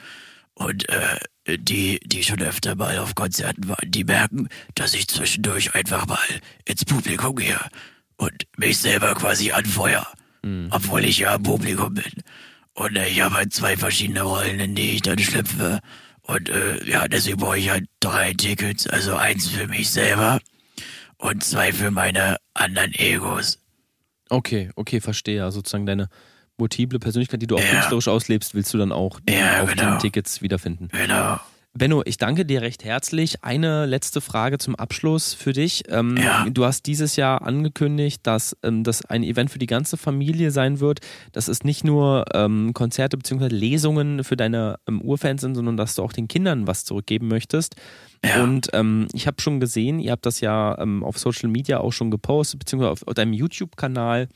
[0.54, 1.18] Und äh,
[1.58, 6.18] die, die schon öfter mal auf Konzerten waren, die merken, dass ich zwischendurch einfach mal
[6.66, 7.58] ins Publikum gehe
[8.16, 10.06] und mich selber quasi anfeuer,
[10.70, 12.12] obwohl ich ja im Publikum bin.
[12.74, 15.80] Und äh, ich habe halt zwei verschiedene Rollen, in die ich dann schlüpfe.
[16.22, 18.86] Und äh, ja, deswegen brauche ich halt drei Tickets.
[18.86, 20.40] Also eins für mich selber
[21.20, 23.58] und zwei für meine anderen Egos.
[24.28, 25.42] Okay, okay, verstehe.
[25.44, 26.08] Also sozusagen deine
[26.58, 27.70] multiple Persönlichkeit, die du auch Ja.
[27.70, 29.90] künstlerisch auslebst, willst du dann auch Ja, auf genau.
[29.92, 30.88] den Tickets wiederfinden.
[30.92, 31.38] Genau.
[31.72, 33.44] Benno, ich danke dir recht herzlich.
[33.44, 35.84] Eine letzte Frage zum Abschluss für dich.
[35.88, 36.44] Ähm, Ja.
[36.50, 40.80] Du hast dieses Jahr angekündigt, dass ähm, das ein Event für die ganze Familie sein
[40.80, 40.98] wird.
[41.30, 43.46] Dass es nicht nur ähm, Konzerte bzw.
[43.46, 47.76] Lesungen für deine ähm, Urfans sind, sondern dass du auch den Kindern was zurückgeben möchtest.
[48.24, 48.42] Ja.
[48.42, 51.92] Und ähm, ich habe schon gesehen, ihr habt das ja ähm, auf Social Media auch
[51.92, 54.28] schon gepostet, beziehungsweise auf, auf deinem YouTube-Kanal.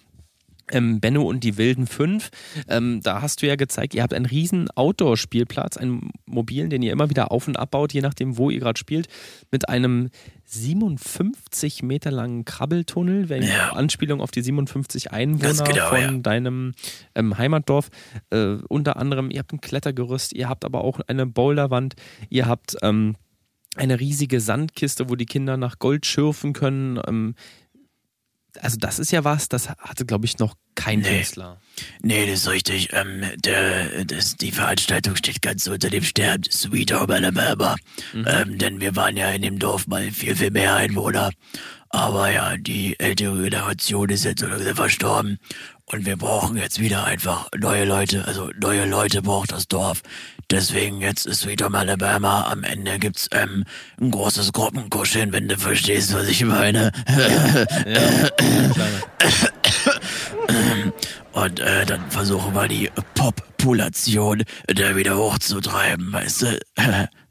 [0.70, 2.30] Ähm, Benno und die Wilden Fünf.
[2.68, 6.92] Ähm, da hast du ja gezeigt, ihr habt einen riesen Outdoor-Spielplatz, einen mobilen, den ihr
[6.92, 9.08] immer wieder auf und abbaut, je nachdem, wo ihr gerade spielt,
[9.50, 10.08] mit einem
[10.46, 13.72] 57 Meter langen Krabbeltunnel, wenn Ja.
[13.72, 16.18] Anspielung auf die 57 Einwohner genau, von ja.
[16.18, 16.72] deinem
[17.14, 17.90] ähm, Heimatdorf.
[18.30, 21.94] Äh, unter anderem, ihr habt ein Klettergerüst, ihr habt aber auch eine Boulderwand,
[22.30, 23.16] ihr habt ähm,
[23.76, 27.34] eine riesige Sandkiste, wo die Kinder nach Gold schürfen können.
[28.60, 31.18] Also das ist ja was, das hatte, glaube ich, noch kein Nee.
[31.18, 31.60] Künstler.
[32.02, 32.90] Nee, das ist richtig.
[32.92, 37.76] Ähm, der, das, die Veranstaltung steht ganz unter dem Stern Sweet Home Alabama.
[38.14, 41.30] Ähm, denn wir waren ja in dem Dorf mal viel, viel mehr Einwohner.
[41.90, 45.38] Aber ja, die ältere Generation ist jetzt so langsam verstorben.
[45.86, 48.24] Und wir brauchen jetzt wieder einfach neue Leute.
[48.26, 50.02] Also neue Leute braucht das Dorf.
[50.50, 52.50] Deswegen jetzt ist Sweet Home Alabama.
[52.50, 53.64] Am Ende gibt's ähm,
[54.00, 56.92] ein großes Gruppenkuscheln, wenn du verstehst, was ich meine.
[61.32, 66.60] Und äh, dann versuchen wir die Population da wieder hochzutreiben, weißt du?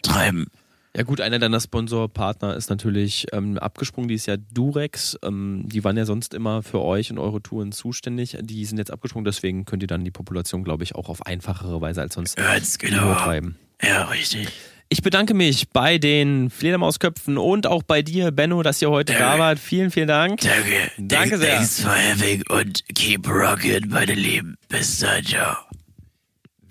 [0.01, 0.47] Treiben.
[0.95, 5.17] Ja gut, einer deiner Sponsorpartner ist natürlich ähm, abgesprungen, die ist ja Durex.
[5.23, 8.37] Ähm, die waren ja sonst immer für euch und eure Touren zuständig.
[8.41, 11.81] Die sind jetzt abgesprungen, deswegen könnt ihr dann die Population, glaube ich, auch auf einfachere
[11.81, 13.15] Weise als sonst Ganz genau.
[13.15, 13.57] treiben.
[13.81, 14.49] Ja, richtig.
[14.89, 19.39] Ich bedanke mich bei den Fledermausköpfen und auch bei dir, Benno, dass ihr heute da
[19.39, 19.57] wart.
[19.57, 20.41] Vielen, vielen Dank.
[20.41, 20.91] Danke.
[20.99, 21.55] Danke sehr.
[21.55, 24.55] Thanks for having und keep rocking, meine Lieben.
[24.69, 25.55] Bis dann, ciao.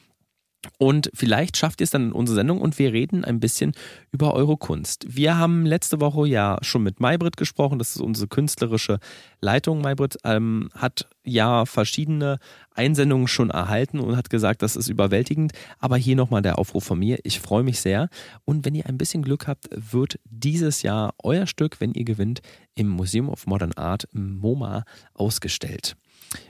[0.77, 3.73] Und vielleicht schafft ihr es dann in unsere Sendung und wir reden ein bisschen
[4.11, 5.05] über eure Kunst.
[5.07, 8.99] Wir haben letzte Woche ja schon mit Maybrit gesprochen, das ist unsere künstlerische
[9.41, 9.81] Leitung.
[9.81, 12.39] Maybrit ähm, hat ja verschiedene
[12.75, 15.51] Einsendungen schon erhalten und hat gesagt, das ist überwältigend.
[15.79, 17.19] Aber hier nochmal der Aufruf von mir.
[17.23, 18.09] Ich freue mich sehr.
[18.45, 22.41] Und wenn ihr ein bisschen Glück habt, wird dieses Jahr euer Stück, wenn ihr gewinnt,
[22.75, 25.95] im Museum of Modern Art MoMA ausgestellt.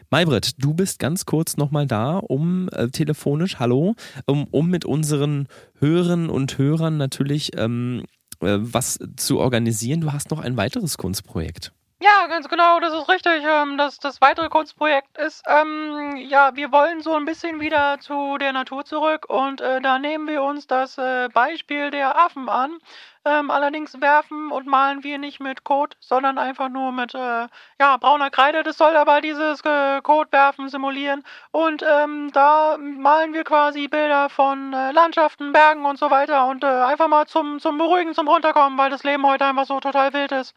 [0.10, 5.48] Maybrit, du bist ganz kurz nochmal da, um äh, telefonisch, hallo, um, um mit unseren
[5.80, 8.04] Hörern und Hörern natürlich ähm,
[8.42, 10.02] äh, was zu organisieren.
[10.02, 11.72] Du hast noch ein weiteres Kunstprojekt.
[12.04, 13.44] Ja, ganz genau, das ist richtig.
[13.46, 18.38] Ähm, das, das weitere Kunstprojekt ist, ähm, ja, wir wollen so ein bisschen wieder zu
[18.38, 22.78] der Natur zurück und äh, da nehmen wir uns das äh, Beispiel der Affen an.
[23.26, 27.48] Ähm, allerdings werfen und malen wir nicht mit Kot, sondern einfach nur mit äh,
[27.80, 28.64] ja, brauner Kreide.
[28.64, 31.24] Das soll aber dieses äh, Kotwerfen simulieren.
[31.52, 36.48] Und ähm, da malen wir quasi Bilder von äh, Landschaften, Bergen und so weiter.
[36.48, 39.80] Und äh, einfach mal zum, zum Beruhigen, zum Runterkommen, weil das Leben heute einfach so
[39.80, 40.54] total wild ist.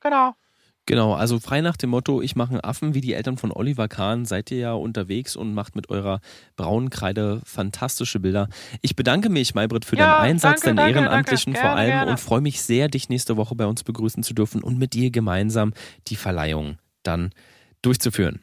[0.00, 0.34] Genau.
[0.86, 3.86] Genau, also frei nach dem Motto, ich mache einen Affen wie die Eltern von Oliver
[3.86, 6.20] Kahn, seid ihr ja unterwegs und macht mit eurer
[6.56, 8.48] braunen Kreide fantastische Bilder.
[8.82, 11.60] Ich bedanke mich, Maybrit, für Ja, deinen Einsatz, danke, deinen danke, Ehrenamtlichen danke.
[11.68, 12.10] vor Gerne, allem gerne.
[12.12, 15.10] und freue mich sehr, dich nächste Woche bei uns begrüßen zu dürfen und mit dir
[15.10, 15.74] gemeinsam
[16.08, 17.30] die Verleihung dann
[17.82, 18.40] durchzuführen.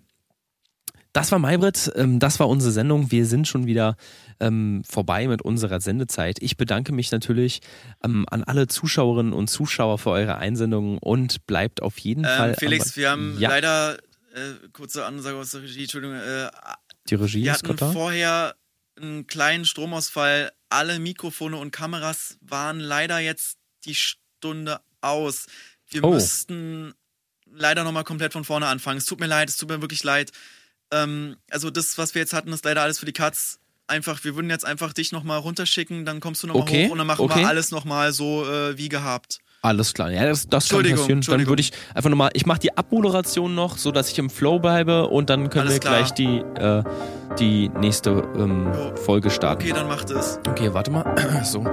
[1.18, 3.12] Das war Maybrit, ähm, das war unsere Sendung.
[3.12, 3.98] Wir sind schon wieder
[4.40, 6.38] ähm, vorbei mit unserer Sendezeit.
[6.42, 7.62] Ich bedanke mich natürlich
[8.04, 12.50] ähm, an alle Zuschauerinnen und Zuschauer für eure Einsendungen und bleibt auf jeden Fall.
[12.52, 13.98] Ähm, Felix, aber- wir haben ja, leider,
[14.36, 16.50] äh, kurze Ansage aus der Regie, Entschuldigung, äh,
[17.10, 18.56] die Regie wir ist hatten vorher
[19.00, 20.52] einen kleinen Stromausfall.
[20.70, 25.46] Alle Mikrofone und Kameras waren leider jetzt die Stunde aus.
[25.90, 26.14] Wir Oh.
[26.14, 26.94] müssten
[27.50, 28.98] leider nochmal komplett von vorne anfangen.
[28.98, 30.32] Es tut mir leid, es tut mir wirklich leid.
[30.92, 33.60] Ähm, also das, was wir jetzt hatten, ist leider alles für die Katz.
[33.88, 36.98] Einfach, wir würden jetzt einfach dich nochmal runterschicken, dann kommst du nochmal Okay, hoch und
[36.98, 37.40] dann machen okay.
[37.40, 39.40] wir alles nochmal so äh, wie gehabt.
[39.62, 41.22] Alles klar, ja, das, das kann passieren.
[41.22, 44.60] Dann würde ich einfach nochmal, ich mache die Abmoderation noch, so dass ich im Flow
[44.60, 45.98] bleibe und dann können Alles wir klar.
[45.98, 46.84] gleich die, äh,
[47.40, 48.72] die nächste ähm.
[49.06, 49.64] Folge starten.
[49.64, 50.40] Okay, dann macht es.
[50.48, 51.04] Okay, warte mal.
[51.44, 51.64] So.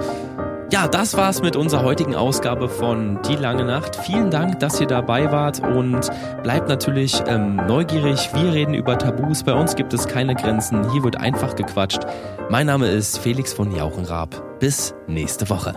[0.71, 3.95] Ja, das war's mit unserer heutigen Ausgabe von Die lange Nacht.
[3.95, 6.09] Vielen Dank, dass ihr dabei wart und
[6.43, 8.29] bleibt natürlich ähm, neugierig.
[8.33, 9.43] Wir reden über Tabus.
[9.43, 10.91] Bei uns gibt es keine Grenzen.
[10.91, 12.01] Hier wird einfach gequatscht.
[12.49, 14.59] Mein Name ist Felix von Jauchenraab.
[14.59, 15.75] Bis nächste Woche.